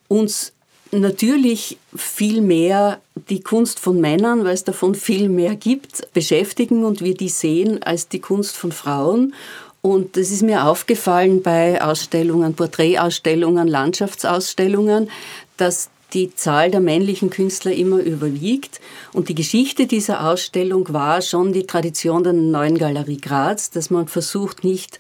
uns 0.08 0.52
natürlich 0.92 1.78
viel 1.94 2.40
mehr 2.40 3.00
die 3.28 3.40
Kunst 3.40 3.78
von 3.78 4.00
Männern, 4.00 4.44
weil 4.44 4.54
es 4.54 4.64
davon 4.64 4.94
viel 4.94 5.28
mehr 5.28 5.54
gibt, 5.56 6.12
beschäftigen 6.12 6.84
und 6.84 7.00
wir 7.00 7.14
die 7.14 7.28
sehen 7.28 7.82
als 7.82 8.08
die 8.08 8.20
Kunst 8.20 8.56
von 8.56 8.72
Frauen. 8.72 9.34
Und 9.82 10.16
das 10.16 10.30
ist 10.30 10.42
mir 10.42 10.66
aufgefallen 10.66 11.42
bei 11.42 11.82
Ausstellungen, 11.82 12.54
Porträtausstellungen, 12.54 13.66
Landschaftsausstellungen, 13.66 15.10
dass 15.56 15.88
die 16.12 16.34
Zahl 16.34 16.70
der 16.70 16.80
männlichen 16.80 17.30
Künstler 17.30 17.72
immer 17.72 18.00
überwiegt. 18.00 18.80
Und 19.12 19.28
die 19.28 19.34
Geschichte 19.34 19.86
dieser 19.86 20.28
Ausstellung 20.28 20.92
war 20.92 21.22
schon 21.22 21.52
die 21.52 21.66
Tradition 21.66 22.24
der 22.24 22.32
neuen 22.32 22.76
Galerie 22.78 23.20
Graz, 23.20 23.70
dass 23.70 23.90
man 23.90 24.08
versucht, 24.08 24.64
nicht 24.64 24.98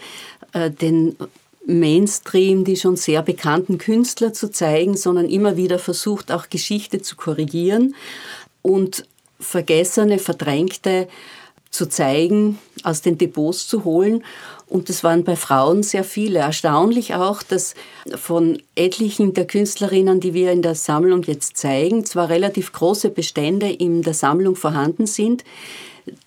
äh, 0.52 0.70
den 0.70 1.16
Mainstream, 1.66 2.64
die 2.64 2.76
schon 2.76 2.96
sehr 2.96 3.22
bekannten 3.22 3.78
Künstler 3.78 4.32
zu 4.32 4.50
zeigen, 4.50 4.96
sondern 4.96 5.28
immer 5.28 5.56
wieder 5.56 5.78
versucht, 5.78 6.32
auch 6.32 6.48
Geschichte 6.48 7.02
zu 7.02 7.16
korrigieren 7.16 7.94
und 8.62 9.04
vergessene, 9.38 10.18
verdrängte 10.18 11.08
zu 11.70 11.88
zeigen, 11.88 12.58
aus 12.82 13.02
den 13.02 13.16
Depots 13.18 13.68
zu 13.68 13.84
holen. 13.84 14.24
Und 14.70 14.88
das 14.88 15.02
waren 15.02 15.24
bei 15.24 15.34
Frauen 15.34 15.82
sehr 15.82 16.04
viele. 16.04 16.38
Erstaunlich 16.38 17.14
auch, 17.14 17.42
dass 17.42 17.74
von 18.14 18.62
etlichen 18.76 19.34
der 19.34 19.46
Künstlerinnen, 19.46 20.20
die 20.20 20.32
wir 20.32 20.52
in 20.52 20.62
der 20.62 20.76
Sammlung 20.76 21.24
jetzt 21.24 21.56
zeigen, 21.56 22.06
zwar 22.06 22.28
relativ 22.28 22.72
große 22.72 23.10
Bestände 23.10 23.68
in 23.68 24.02
der 24.02 24.14
Sammlung 24.14 24.54
vorhanden 24.54 25.06
sind, 25.06 25.42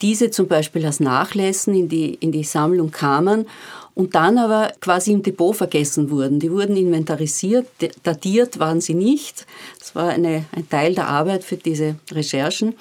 diese 0.01 0.29
zum 0.29 0.47
Beispiel 0.47 0.85
als 0.85 1.00
Nachlässen 1.00 1.73
in 1.73 1.88
die, 1.89 2.15
in 2.15 2.31
die 2.31 2.43
Sammlung 2.43 2.91
kamen 2.91 3.47
und 3.95 4.15
dann 4.15 4.39
aber 4.39 4.71
quasi 4.81 5.12
im 5.12 5.21
Depot 5.21 5.55
vergessen 5.55 6.09
wurden. 6.09 6.39
Die 6.39 6.51
wurden 6.51 6.75
inventarisiert, 6.75 7.67
datiert 8.01 8.59
waren 8.59 8.81
sie 8.81 8.95
nicht. 8.95 9.45
Das 9.77 9.93
war 9.93 10.09
eine, 10.09 10.45
ein 10.51 10.67
Teil 10.67 10.95
der 10.95 11.07
Arbeit 11.07 11.43
für 11.43 11.57
diese 11.57 11.95
Recherchen. 12.12 12.75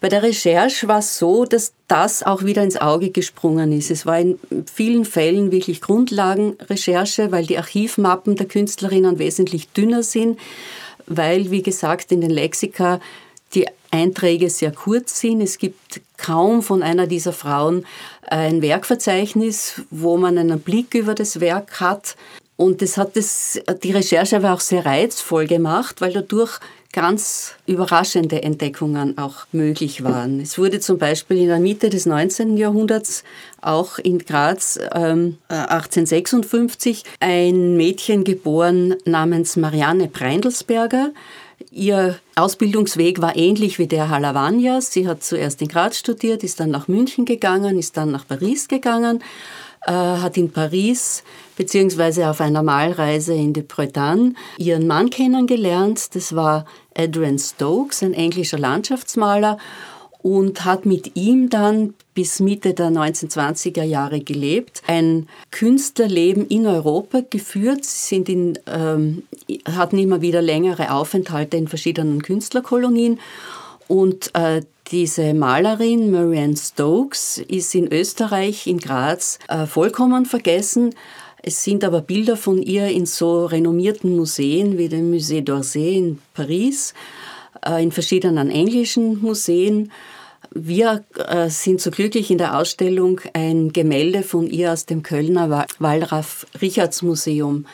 Bei 0.00 0.08
der 0.08 0.22
Recherche 0.22 0.86
war 0.86 1.00
es 1.00 1.18
so, 1.18 1.44
dass 1.44 1.72
das 1.88 2.22
auch 2.22 2.44
wieder 2.44 2.62
ins 2.62 2.76
Auge 2.76 3.10
gesprungen 3.10 3.72
ist. 3.72 3.90
Es 3.90 4.06
war 4.06 4.20
in 4.20 4.38
vielen 4.72 5.04
Fällen 5.04 5.50
wirklich 5.50 5.80
Grundlagenrecherche, 5.80 7.32
weil 7.32 7.44
die 7.44 7.58
Archivmappen 7.58 8.36
der 8.36 8.46
Künstlerinnen 8.46 9.18
wesentlich 9.18 9.68
dünner 9.70 10.04
sind, 10.04 10.38
weil, 11.06 11.50
wie 11.50 11.62
gesagt, 11.62 12.12
in 12.12 12.20
den 12.20 12.30
Lexika 12.30 13.00
die 13.54 13.66
Einträge 13.90 14.50
sehr 14.50 14.72
kurz 14.72 15.20
sind. 15.20 15.40
Es 15.40 15.58
gibt 15.58 16.00
kaum 16.16 16.62
von 16.62 16.82
einer 16.82 17.06
dieser 17.06 17.32
Frauen 17.32 17.84
ein 18.22 18.62
Werkverzeichnis, 18.62 19.82
wo 19.90 20.16
man 20.16 20.38
einen 20.38 20.60
Blick 20.60 20.94
über 20.94 21.14
das 21.14 21.40
Werk 21.40 21.80
hat. 21.80 22.16
Und 22.56 22.80
das 22.80 22.96
hat 22.96 23.16
das, 23.16 23.60
die 23.82 23.92
Recherche 23.92 24.36
aber 24.36 24.52
auch 24.52 24.60
sehr 24.60 24.86
reizvoll 24.86 25.46
gemacht, 25.46 26.00
weil 26.00 26.12
dadurch 26.12 26.60
ganz 26.92 27.54
überraschende 27.66 28.42
Entdeckungen 28.42 29.16
auch 29.16 29.46
möglich 29.50 30.04
waren. 30.04 30.40
Es 30.40 30.58
wurde 30.58 30.78
zum 30.78 30.98
Beispiel 30.98 31.38
in 31.38 31.48
der 31.48 31.58
Mitte 31.58 31.88
des 31.88 32.04
19. 32.04 32.58
Jahrhunderts 32.58 33.24
auch 33.62 33.98
in 33.98 34.18
Graz 34.18 34.78
ähm, 34.92 35.38
1856 35.48 37.04
ein 37.18 37.76
Mädchen 37.76 38.24
geboren 38.24 38.94
namens 39.06 39.56
Marianne 39.56 40.08
Breindelsberger. 40.08 41.12
Ihr 41.70 42.18
Ausbildungsweg 42.34 43.20
war 43.20 43.36
ähnlich 43.36 43.78
wie 43.78 43.86
der 43.86 44.08
Halavanias. 44.08 44.92
Sie 44.92 45.06
hat 45.06 45.22
zuerst 45.22 45.60
in 45.62 45.68
Graz 45.68 45.98
studiert, 45.98 46.42
ist 46.42 46.60
dann 46.60 46.70
nach 46.70 46.88
München 46.88 47.24
gegangen, 47.24 47.78
ist 47.78 47.96
dann 47.96 48.10
nach 48.10 48.26
Paris 48.26 48.68
gegangen, 48.68 49.22
äh, 49.86 49.92
hat 49.92 50.36
in 50.36 50.50
Paris 50.50 51.22
beziehungsweise 51.56 52.28
auf 52.28 52.40
einer 52.40 52.62
Malreise 52.62 53.34
in 53.34 53.52
die 53.52 53.62
Bretagne 53.62 54.34
ihren 54.58 54.86
Mann 54.86 55.10
kennengelernt. 55.10 56.14
Das 56.14 56.34
war 56.34 56.64
Adrian 56.96 57.38
Stokes, 57.38 58.02
ein 58.02 58.14
englischer 58.14 58.58
Landschaftsmaler 58.58 59.58
und 60.22 60.64
hat 60.64 60.86
mit 60.86 61.16
ihm 61.16 61.50
dann 61.50 61.94
bis 62.14 62.40
Mitte 62.40 62.74
der 62.74 62.90
1920er 62.90 63.82
Jahre 63.82 64.20
gelebt, 64.20 64.82
ein 64.86 65.28
Künstlerleben 65.50 66.46
in 66.46 66.66
Europa 66.66 67.22
geführt. 67.28 67.84
Sie 67.84 68.08
sind 68.08 68.28
in, 68.28 68.58
ähm, 68.66 69.22
hatten 69.64 69.98
immer 69.98 70.20
wieder 70.20 70.42
längere 70.42 70.92
Aufenthalte 70.92 71.56
in 71.56 71.68
verschiedenen 71.68 72.22
Künstlerkolonien 72.22 73.18
und 73.88 74.34
äh, 74.34 74.62
diese 74.90 75.32
Malerin 75.34 76.10
Marianne 76.10 76.56
Stokes 76.56 77.38
ist 77.38 77.74
in 77.74 77.90
Österreich, 77.92 78.66
in 78.66 78.78
Graz, 78.78 79.38
äh, 79.48 79.66
vollkommen 79.66 80.26
vergessen. 80.26 80.94
Es 81.42 81.64
sind 81.64 81.82
aber 81.82 82.02
Bilder 82.02 82.36
von 82.36 82.62
ihr 82.62 82.86
in 82.88 83.06
so 83.06 83.46
renommierten 83.46 84.16
Museen 84.16 84.78
wie 84.78 84.88
dem 84.88 85.12
Musée 85.12 85.42
d'Orsay 85.42 85.96
in 85.96 86.18
Paris, 86.34 86.94
in 87.78 87.92
verschiedenen 87.92 88.50
englischen 88.50 89.20
Museen. 89.20 89.92
Wir 90.54 91.04
äh, 91.16 91.48
sind 91.48 91.80
so 91.80 91.90
glücklich 91.90 92.30
in 92.30 92.38
der 92.38 92.58
Ausstellung 92.58 93.20
ein 93.32 93.72
Gemälde 93.72 94.22
von 94.22 94.46
ihr 94.46 94.72
aus 94.72 94.86
dem 94.86 95.02
Kölner 95.02 95.66
Wallraf-Richards-Museum 95.78 97.66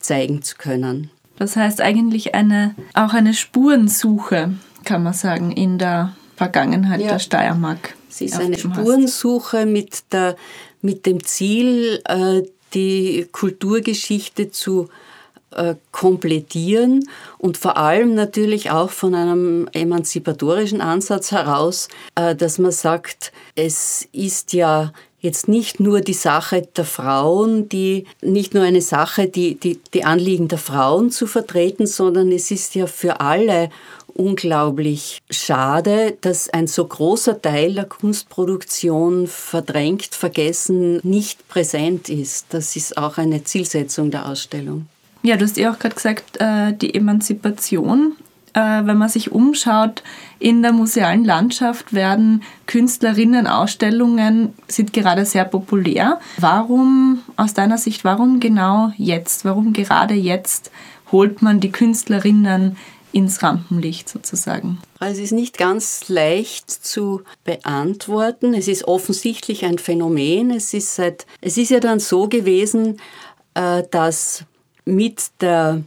zeigen 0.00 0.42
zu 0.42 0.56
können. 0.56 1.10
Das 1.36 1.56
heißt 1.56 1.80
eigentlich 1.80 2.34
eine, 2.34 2.74
auch 2.94 3.14
eine 3.14 3.32
Spurensuche, 3.32 4.52
kann 4.84 5.02
man 5.02 5.14
sagen, 5.14 5.52
in 5.52 5.78
der 5.78 6.16
Vergangenheit 6.36 7.00
ja. 7.00 7.12
der 7.12 7.18
Steiermark. 7.18 7.94
Es 8.10 8.20
ist 8.20 8.38
eine 8.38 8.58
Spurensuche 8.58 9.64
mit, 9.64 10.12
der, 10.12 10.36
mit 10.82 11.06
dem 11.06 11.24
Ziel, 11.24 12.02
äh, 12.04 12.42
die 12.74 13.28
Kulturgeschichte 13.30 14.50
zu 14.50 14.84
äh, 14.84 14.88
komplettieren 15.92 17.08
und 17.38 17.56
vor 17.56 17.76
allem 17.76 18.14
natürlich 18.14 18.70
auch 18.70 18.90
von 18.90 19.14
einem 19.14 19.68
emanzipatorischen 19.72 20.80
Ansatz 20.80 21.32
heraus, 21.32 21.88
äh, 22.14 22.34
dass 22.34 22.58
man 22.58 22.72
sagt, 22.72 23.32
es 23.54 24.06
ist 24.12 24.52
ja 24.52 24.92
jetzt 25.20 25.48
nicht 25.48 25.80
nur 25.80 26.00
die 26.00 26.12
Sache 26.12 26.62
der 26.76 26.84
Frauen, 26.84 27.68
die 27.68 28.06
nicht 28.22 28.54
nur 28.54 28.62
eine 28.62 28.82
Sache, 28.82 29.26
die, 29.26 29.56
die, 29.56 29.80
die 29.94 30.04
Anliegen 30.04 30.48
der 30.48 30.58
Frauen 30.58 31.10
zu 31.10 31.26
vertreten, 31.26 31.86
sondern 31.86 32.30
es 32.30 32.50
ist 32.50 32.74
ja 32.74 32.86
für 32.86 33.20
alle 33.20 33.70
unglaublich 34.14 35.20
schade, 35.30 36.16
dass 36.20 36.48
ein 36.50 36.66
so 36.66 36.84
großer 36.84 37.40
Teil 37.40 37.74
der 37.74 37.84
Kunstproduktion 37.84 39.26
verdrängt, 39.26 40.14
vergessen, 40.14 41.00
nicht 41.04 41.48
präsent 41.48 42.08
ist. 42.08 42.46
Das 42.50 42.76
ist 42.76 42.96
auch 42.98 43.18
eine 43.18 43.44
Zielsetzung 43.44 44.10
der 44.10 44.28
Ausstellung. 44.28 44.86
Ja, 45.22 45.36
du 45.36 45.44
hast 45.44 45.56
ja 45.56 45.72
auch 45.72 45.78
gerade 45.78 45.94
gesagt, 45.94 46.40
äh, 46.40 46.72
die 46.72 46.94
Emanzipation. 46.94 48.16
Äh, 48.54 48.86
wenn 48.86 48.96
man 48.96 49.08
sich 49.08 49.30
umschaut, 49.32 50.02
in 50.38 50.62
der 50.62 50.72
musealen 50.72 51.24
Landschaft 51.24 51.92
werden 51.92 52.42
Künstlerinnenausstellungen 52.66 54.54
sind 54.68 54.92
gerade 54.92 55.24
sehr 55.24 55.44
populär. 55.44 56.18
Warum, 56.38 57.20
aus 57.36 57.54
deiner 57.54 57.78
Sicht, 57.78 58.04
warum 58.04 58.40
genau 58.40 58.92
jetzt? 58.96 59.44
Warum 59.44 59.72
gerade 59.72 60.14
jetzt 60.14 60.70
holt 61.12 61.42
man 61.42 61.60
die 61.60 61.72
Künstlerinnen 61.72 62.76
ins 63.12 63.42
Rampenlicht 63.42 64.08
sozusagen? 64.08 64.78
Also 64.98 65.18
es 65.18 65.26
ist 65.26 65.32
nicht 65.32 65.58
ganz 65.58 66.08
leicht 66.08 66.70
zu 66.70 67.22
beantworten. 67.44 68.54
Es 68.54 68.68
ist 68.68 68.84
offensichtlich 68.84 69.64
ein 69.64 69.78
Phänomen. 69.78 70.50
Es 70.50 70.74
ist, 70.74 70.94
seit, 70.94 71.26
es 71.40 71.56
ist 71.56 71.70
ja 71.70 71.80
dann 71.80 72.00
so 72.00 72.28
gewesen, 72.28 72.98
äh, 73.54 73.82
dass 73.90 74.44
mit, 74.88 75.30
der, 75.40 75.82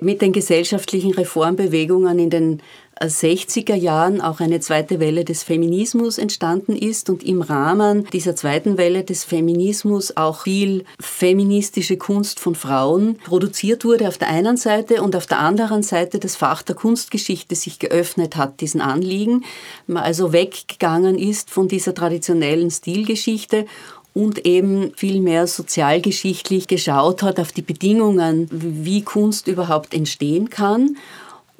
mit 0.00 0.22
den 0.22 0.32
gesellschaftlichen 0.32 1.12
Reformbewegungen 1.12 2.18
in 2.18 2.30
den 2.30 2.62
60er 3.00 3.74
Jahren 3.74 4.20
auch 4.20 4.40
eine 4.40 4.60
zweite 4.60 5.00
Welle 5.00 5.24
des 5.24 5.42
Feminismus 5.42 6.18
entstanden 6.18 6.76
ist 6.76 7.10
und 7.10 7.24
im 7.24 7.42
Rahmen 7.42 8.06
dieser 8.12 8.36
zweiten 8.36 8.78
Welle 8.78 9.02
des 9.02 9.24
Feminismus 9.24 10.16
auch 10.16 10.42
viel 10.42 10.84
feministische 11.00 11.96
Kunst 11.96 12.38
von 12.38 12.54
Frauen 12.54 13.16
produziert 13.24 13.84
wurde 13.84 14.06
auf 14.06 14.18
der 14.18 14.28
einen 14.28 14.56
Seite 14.56 15.02
und 15.02 15.16
auf 15.16 15.26
der 15.26 15.40
anderen 15.40 15.82
Seite 15.82 16.20
das 16.20 16.36
Fach 16.36 16.62
der 16.62 16.76
Kunstgeschichte 16.76 17.56
sich 17.56 17.80
geöffnet 17.80 18.36
hat, 18.36 18.60
diesen 18.60 18.80
Anliegen, 18.80 19.44
man 19.86 20.04
also 20.04 20.32
weggegangen 20.32 21.18
ist 21.18 21.50
von 21.50 21.66
dieser 21.66 21.94
traditionellen 21.94 22.70
Stilgeschichte 22.70 23.66
und 24.14 24.46
eben 24.46 24.92
viel 24.94 25.20
mehr 25.20 25.46
sozialgeschichtlich 25.46 26.68
geschaut 26.68 27.22
hat 27.22 27.40
auf 27.40 27.52
die 27.52 27.62
Bedingungen, 27.62 28.48
wie 28.50 29.02
Kunst 29.02 29.48
überhaupt 29.48 29.94
entstehen 29.94 30.50
kann 30.50 30.96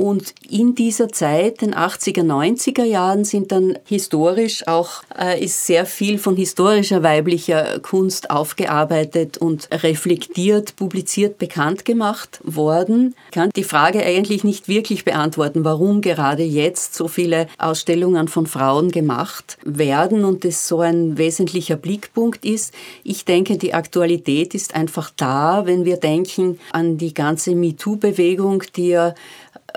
Und 0.02 0.34
in 0.50 0.74
dieser 0.74 1.10
Zeit, 1.10 1.60
den 1.60 1.76
80er, 1.76 2.24
90er 2.24 2.82
Jahren, 2.82 3.24
sind 3.24 3.52
dann 3.52 3.78
historisch 3.84 4.66
auch, 4.66 5.04
äh, 5.16 5.40
ist 5.40 5.64
sehr 5.64 5.86
viel 5.86 6.18
von 6.18 6.34
historischer 6.34 7.04
weiblicher 7.04 7.78
Kunst 7.78 8.28
aufgearbeitet 8.28 9.38
und 9.38 9.68
reflektiert, 9.70 10.74
publiziert, 10.74 11.38
bekannt 11.38 11.84
gemacht 11.84 12.40
worden. 12.42 13.14
Ich 13.26 13.30
kann 13.30 13.50
die 13.54 13.62
Frage 13.62 14.04
eigentlich 14.04 14.42
nicht 14.42 14.66
wirklich 14.66 15.04
beantworten, 15.04 15.64
warum 15.64 16.00
gerade 16.00 16.42
jetzt 16.42 16.96
so 16.96 17.06
viele 17.06 17.46
Ausstellungen 17.58 18.26
von 18.26 18.48
Frauen 18.48 18.90
gemacht 18.90 19.56
werden 19.64 20.24
und 20.24 20.44
es 20.44 20.66
so 20.66 20.80
ein 20.80 21.16
wesentlicher 21.16 21.76
Blickpunkt 21.76 22.44
ist. 22.44 22.74
Ich 23.04 23.24
denke, 23.24 23.56
die 23.56 23.72
Aktualität 23.72 24.56
ist 24.56 24.74
einfach 24.74 25.12
da, 25.16 25.64
wenn 25.64 25.84
wir 25.84 25.96
denken 25.96 26.58
an 26.72 26.98
die 26.98 27.14
ganze 27.14 27.54
MeToo-Bewegung, 27.54 28.64
die 28.74 28.88
ja 28.88 29.14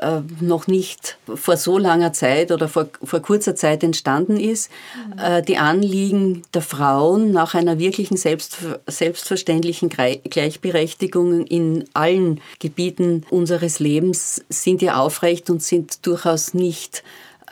äh, 0.02 0.22
noch 0.42 0.68
nicht 0.68 1.18
vor 1.34 1.58
so 1.58 1.78
langer 1.78 2.14
Zeit 2.14 2.52
oder 2.52 2.68
vor, 2.68 2.88
vor 3.04 3.22
kurzer 3.22 3.56
Zeit 3.56 3.84
entstanden 3.84 4.38
ist, 4.38 4.70
äh, 5.18 5.42
die 5.42 5.58
Anliegen 5.58 6.44
der 6.54 6.62
Frauen 6.62 7.32
nach 7.32 7.56
einer 7.56 7.80
wirklichen 7.80 8.18
selbst, 8.18 8.58
selbstverständlichen 8.88 9.90
Gleichberechtigung 9.90 11.46
in 11.46 11.86
allen 11.94 12.42
Gebieten 12.60 13.24
unseres 13.30 13.80
Lebens 13.80 14.44
sind 14.50 14.82
ja 14.82 14.98
aufrecht 14.98 15.50
und 15.50 15.64
sind 15.64 16.06
durchaus 16.06 16.54
nicht 16.54 17.04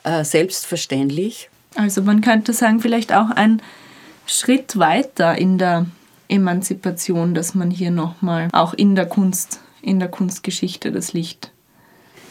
äh, 0.04 0.24
selbstverständlich. 0.24 1.50
Also 1.76 2.02
man 2.02 2.22
könnte 2.22 2.54
sagen, 2.54 2.82
vielleicht 2.82 3.14
auch 3.14 3.30
ein 3.30 3.62
Schritt 4.26 4.78
weiter 4.78 5.38
in 5.38 5.58
der 5.58 5.86
Emanzipation, 6.28 7.34
dass 7.34 7.56
man 7.56 7.72
hier 7.72 7.92
nochmal 7.92 8.50
auch 8.52 8.74
in 8.74 8.96
der 8.96 9.06
Kunst, 9.06 9.60
in 9.82 10.00
der 10.00 10.10
Kunstgeschichte 10.10 10.92
das 10.92 11.14
Licht 11.14 11.53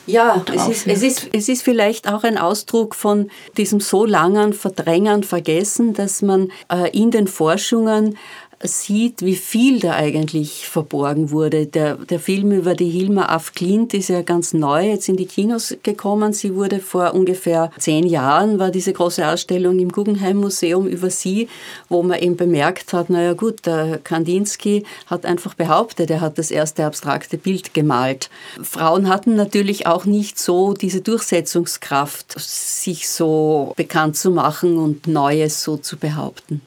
ja, 0.07 0.45
es 0.53 0.69
ist, 0.69 0.87
es, 0.87 1.03
ist, 1.03 1.29
es 1.33 1.49
ist 1.49 1.63
vielleicht 1.63 2.09
auch 2.09 2.25
ein 2.25 2.39
Ausdruck 2.39 2.95
von 2.95 3.31
diesem 3.57 3.81
so 3.81 4.05
langen 4.05 4.53
Verdrängen, 4.53 5.23
Vergessen, 5.23 5.95
dass 5.95 6.23
man 6.23 6.51
äh, 6.73 6.91
in 6.91 7.11
den 7.11 7.29
Forschungen 7.29 8.19
sieht, 8.63 9.23
wie 9.23 9.37
viel 9.37 9.81
da 9.81 9.93
eigentlich 9.93 10.69
verborgen 10.69 11.31
wurde. 11.31 11.67
Der, 11.67 11.97
der 11.97 12.21
Film 12.21 12.53
über 12.53 12.75
die 12.75 12.89
Hilma 12.89 13.27
af 13.27 13.53
Klint 13.53 13.95
ist 13.95 14.09
ja 14.09 14.23
ganz 14.23 14.55
neu 14.55 14.89
jetzt 14.89 15.09
in 15.09 15.17
die 15.17 15.27
Kinos 15.27 15.77
gekommen. 15.83 16.33
Sie 16.33 16.55
wurde 16.55 16.81
vor 16.81 17.15
ungefähr 17.15 17.71
zehn 17.79 18.07
Jahren, 18.07 18.59
war 18.59 18.71
diese 18.71 18.93
große 18.93 19.27
Ausstellung 19.27 19.79
im 19.79 19.91
Guggenheim 19.91 20.39
Museum 20.39 20.87
über 20.87 21.11
sie, 21.11 21.49
wo 21.89 22.03
man 22.03 22.19
eben 22.19 22.37
bemerkt 22.37 22.93
hat, 22.93 23.11
naja 23.11 23.35
gut, 23.35 23.67
der 23.67 23.99
Kandinsky 24.03 24.85
hat 25.07 25.27
einfach 25.27 25.55
behauptet, 25.55 26.11
er 26.11 26.21
hat 26.21 26.39
das 26.39 26.51
erste 26.51 26.85
abstrakte 26.85 27.39
Bild 27.39 27.75
gemalt. 27.75 28.31
Frauen 28.63 29.09
hatten 29.09 29.35
natürlich 29.35 29.87
auch 29.87 30.05
nicht 30.05 30.39
so 30.39 30.73
diese 30.73 31.01
Durchsetzungskraft, 31.01 32.35
sich 32.39 33.09
so 33.09 33.73
bekannt 33.77 34.17
zu 34.17 34.31
machen 34.31 34.79
und 34.79 35.07
Neues 35.07 35.63
so 35.63 35.77
zu 35.77 35.97
behaupten. 35.97 36.61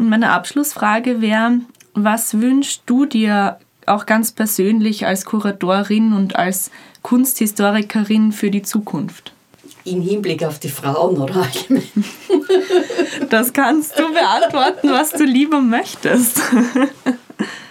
Und 0.00 0.08
meine 0.08 0.30
Abschlussfrage 0.30 1.20
wäre, 1.20 1.58
was 1.92 2.40
wünschst 2.40 2.84
du 2.86 3.04
dir 3.04 3.58
auch 3.84 4.06
ganz 4.06 4.32
persönlich 4.32 5.04
als 5.04 5.26
Kuratorin 5.26 6.14
und 6.14 6.36
als 6.36 6.70
Kunsthistorikerin 7.02 8.32
für 8.32 8.50
die 8.50 8.62
Zukunft? 8.62 9.34
Im 9.84 10.00
Hinblick 10.00 10.42
auf 10.42 10.58
die 10.58 10.70
Frauen 10.70 11.18
oder 11.18 11.46
Das 13.28 13.52
kannst 13.52 13.98
du 13.98 14.10
beantworten, 14.10 14.88
was 14.90 15.10
du 15.10 15.24
lieber 15.24 15.60
möchtest. 15.60 16.40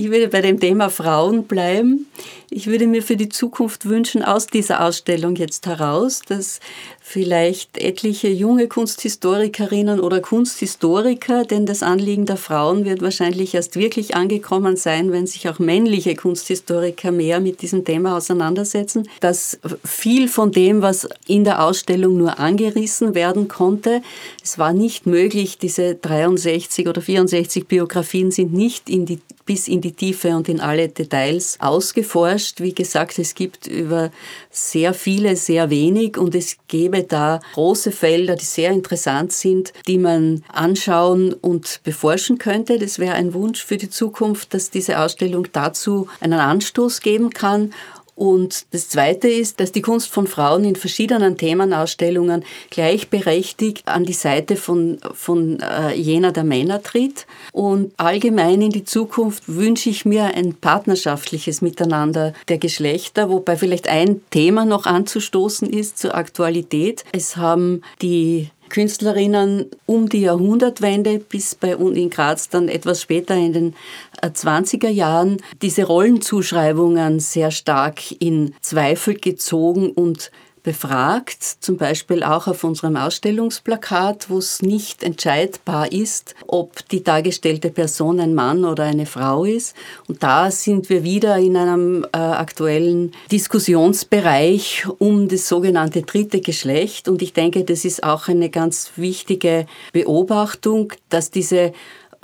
Ich 0.00 0.10
würde 0.10 0.28
bei 0.28 0.40
dem 0.40 0.58
Thema 0.58 0.88
Frauen 0.88 1.44
bleiben. 1.44 2.06
Ich 2.48 2.66
würde 2.66 2.86
mir 2.86 3.02
für 3.02 3.16
die 3.16 3.28
Zukunft 3.28 3.84
wünschen, 3.84 4.24
aus 4.24 4.46
dieser 4.46 4.82
Ausstellung 4.82 5.36
jetzt 5.36 5.66
heraus, 5.66 6.22
dass 6.26 6.58
vielleicht 7.00 7.76
etliche 7.76 8.28
junge 8.28 8.66
Kunsthistorikerinnen 8.66 10.00
oder 10.00 10.20
Kunsthistoriker, 10.20 11.44
denn 11.44 11.66
das 11.66 11.82
Anliegen 11.82 12.24
der 12.24 12.38
Frauen 12.38 12.84
wird 12.84 13.02
wahrscheinlich 13.02 13.54
erst 13.54 13.76
wirklich 13.76 14.14
angekommen 14.14 14.76
sein, 14.76 15.12
wenn 15.12 15.26
sich 15.26 15.48
auch 15.48 15.58
männliche 15.58 16.14
Kunsthistoriker 16.14 17.12
mehr 17.12 17.40
mit 17.40 17.60
diesem 17.60 17.84
Thema 17.84 18.16
auseinandersetzen, 18.16 19.08
dass 19.20 19.58
viel 19.84 20.28
von 20.28 20.50
dem, 20.50 20.82
was 20.82 21.08
in 21.26 21.44
der 21.44 21.62
Ausstellung 21.62 22.16
nur 22.16 22.38
angerissen 22.38 23.14
werden 23.14 23.48
konnte, 23.48 24.02
es 24.42 24.56
war 24.56 24.72
nicht 24.72 25.06
möglich, 25.06 25.58
diese 25.58 25.96
63 25.96 26.88
oder 26.88 27.02
64 27.02 27.66
Biografien 27.66 28.30
sind 28.30 28.52
nicht 28.52 28.88
in 28.88 29.04
die, 29.04 29.18
bis 29.50 29.66
in 29.66 29.80
die 29.80 29.90
Tiefe 29.90 30.28
und 30.36 30.48
in 30.48 30.60
alle 30.60 30.88
Details 30.88 31.56
ausgeforscht. 31.58 32.60
Wie 32.60 32.72
gesagt, 32.72 33.18
es 33.18 33.34
gibt 33.34 33.66
über 33.66 34.12
sehr 34.48 34.94
viele 34.94 35.34
sehr 35.34 35.70
wenig 35.70 36.16
und 36.16 36.36
es 36.36 36.56
gäbe 36.68 37.02
da 37.02 37.40
große 37.54 37.90
Felder, 37.90 38.36
die 38.36 38.44
sehr 38.44 38.70
interessant 38.70 39.32
sind, 39.32 39.72
die 39.88 39.98
man 39.98 40.44
anschauen 40.52 41.32
und 41.32 41.80
beforschen 41.82 42.38
könnte. 42.38 42.78
Das 42.78 43.00
wäre 43.00 43.14
ein 43.14 43.34
Wunsch 43.34 43.64
für 43.64 43.76
die 43.76 43.90
Zukunft, 43.90 44.54
dass 44.54 44.70
diese 44.70 45.00
Ausstellung 45.00 45.48
dazu 45.50 46.06
einen 46.20 46.38
Anstoß 46.38 47.00
geben 47.00 47.30
kann 47.30 47.72
und 48.20 48.66
das 48.72 48.90
Zweite 48.90 49.28
ist, 49.28 49.60
dass 49.60 49.72
die 49.72 49.80
Kunst 49.80 50.10
von 50.10 50.26
Frauen 50.26 50.64
in 50.64 50.76
verschiedenen 50.76 51.38
Themenausstellungen 51.38 52.44
gleichberechtigt 52.68 53.88
an 53.88 54.04
die 54.04 54.12
Seite 54.12 54.56
von, 54.56 54.98
von 55.14 55.58
äh, 55.60 55.94
jener 55.94 56.30
der 56.30 56.44
Männer 56.44 56.82
tritt. 56.82 57.26
Und 57.52 57.94
allgemein 57.96 58.60
in 58.60 58.72
die 58.72 58.84
Zukunft 58.84 59.44
wünsche 59.46 59.88
ich 59.88 60.04
mir 60.04 60.34
ein 60.34 60.52
partnerschaftliches 60.52 61.62
Miteinander 61.62 62.34
der 62.48 62.58
Geschlechter, 62.58 63.30
wobei 63.30 63.56
vielleicht 63.56 63.88
ein 63.88 64.20
Thema 64.28 64.66
noch 64.66 64.84
anzustoßen 64.84 65.70
ist 65.70 65.98
zur 65.98 66.14
Aktualität. 66.14 67.04
Es 67.12 67.38
haben 67.38 67.80
die 68.02 68.50
Künstlerinnen 68.70 69.66
um 69.84 70.08
die 70.08 70.22
Jahrhundertwende 70.22 71.18
bis 71.18 71.54
bei 71.54 71.76
uns 71.76 71.98
in 71.98 72.08
Graz 72.08 72.48
dann 72.48 72.68
etwas 72.68 73.02
später 73.02 73.34
in 73.34 73.52
den 73.52 73.74
20er 74.22 74.88
äh, 74.88 74.90
Jahren 74.90 75.36
diese 75.60 75.84
Rollenzuschreibungen 75.84 77.20
sehr 77.20 77.50
stark 77.50 78.00
in 78.20 78.54
Zweifel 78.62 79.14
gezogen 79.14 79.90
und 79.90 80.30
befragt, 80.62 81.42
zum 81.60 81.76
Beispiel 81.76 82.22
auch 82.22 82.46
auf 82.46 82.64
unserem 82.64 82.96
Ausstellungsplakat, 82.96 84.28
wo 84.28 84.38
es 84.38 84.62
nicht 84.62 85.02
entscheidbar 85.02 85.92
ist, 85.92 86.34
ob 86.46 86.88
die 86.88 87.02
dargestellte 87.02 87.70
Person 87.70 88.20
ein 88.20 88.34
Mann 88.34 88.64
oder 88.64 88.84
eine 88.84 89.06
Frau 89.06 89.44
ist. 89.44 89.74
Und 90.08 90.22
da 90.22 90.50
sind 90.50 90.88
wir 90.90 91.02
wieder 91.02 91.38
in 91.38 91.56
einem 91.56 92.04
äh, 92.12 92.18
aktuellen 92.18 93.12
Diskussionsbereich 93.30 94.86
um 94.98 95.28
das 95.28 95.48
sogenannte 95.48 96.02
dritte 96.02 96.40
Geschlecht. 96.40 97.08
Und 97.08 97.22
ich 97.22 97.32
denke, 97.32 97.64
das 97.64 97.84
ist 97.84 98.02
auch 98.02 98.28
eine 98.28 98.50
ganz 98.50 98.92
wichtige 98.96 99.66
Beobachtung, 99.92 100.92
dass 101.08 101.30
diese 101.30 101.72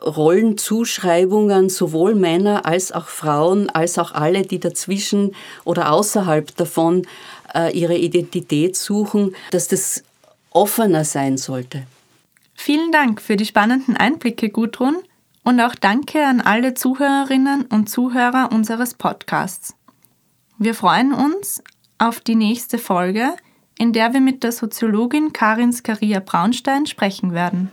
Rollenzuschreibungen 0.03 1.70
sowohl 1.70 2.14
Männer 2.14 2.66
als 2.66 2.92
auch 2.92 3.07
Frauen, 3.07 3.70
als 3.70 3.99
auch 3.99 4.12
alle, 4.12 4.42
die 4.42 4.61
dazwischen 4.61 5.35
oder 5.64 5.90
außerhalb 5.90 6.55
davon 6.57 7.07
ihre 7.72 7.96
Identität 7.96 8.76
suchen, 8.76 9.34
dass 9.50 9.68
das 9.68 10.02
offener 10.50 11.04
sein 11.04 11.36
sollte. 11.36 11.86
Vielen 12.54 12.90
Dank 12.90 13.20
für 13.20 13.36
die 13.36 13.46
spannenden 13.46 13.96
Einblicke, 13.96 14.48
Gudrun, 14.48 14.96
und 15.44 15.60
auch 15.60 15.76
danke 15.76 16.24
an 16.26 16.40
alle 16.40 16.74
Zuhörerinnen 16.74 17.66
und 17.66 17.88
Zuhörer 17.88 18.50
unseres 18.52 18.94
Podcasts. 18.94 19.74
Wir 20.58 20.74
freuen 20.74 21.12
uns 21.12 21.62
auf 21.98 22.20
die 22.20 22.34
nächste 22.34 22.78
Folge, 22.78 23.36
in 23.78 23.92
der 23.92 24.12
wir 24.12 24.20
mit 24.20 24.42
der 24.42 24.52
Soziologin 24.52 25.32
Karin 25.32 25.72
Skaria 25.72 26.20
Braunstein 26.20 26.86
sprechen 26.86 27.32
werden. 27.32 27.70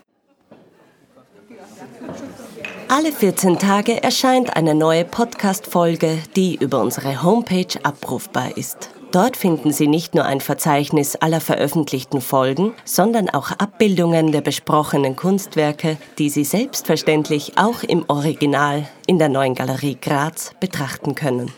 Alle 2.89 3.11
14 3.11 3.57
Tage 3.57 4.03
erscheint 4.03 4.55
eine 4.55 4.75
neue 4.75 5.05
Podcast-Folge, 5.05 6.19
die 6.35 6.55
über 6.55 6.81
unsere 6.81 7.23
Homepage 7.23 7.79
abrufbar 7.81 8.55
ist. 8.55 8.91
Dort 9.13 9.37
finden 9.37 9.71
Sie 9.71 9.85
nicht 9.85 10.15
nur 10.15 10.25
ein 10.25 10.41
Verzeichnis 10.41 11.15
aller 11.15 11.39
veröffentlichten 11.39 12.19
Folgen, 12.19 12.73
sondern 12.83 13.29
auch 13.29 13.51
Abbildungen 13.51 14.31
der 14.31 14.41
besprochenen 14.41 15.15
Kunstwerke, 15.15 15.97
die 16.17 16.31
Sie 16.31 16.43
selbstverständlich 16.43 17.53
auch 17.55 17.83
im 17.83 18.05
Original 18.07 18.87
in 19.05 19.19
der 19.19 19.29
neuen 19.29 19.53
Galerie 19.53 19.99
Graz 20.01 20.55
betrachten 20.59 21.13
können. 21.13 21.51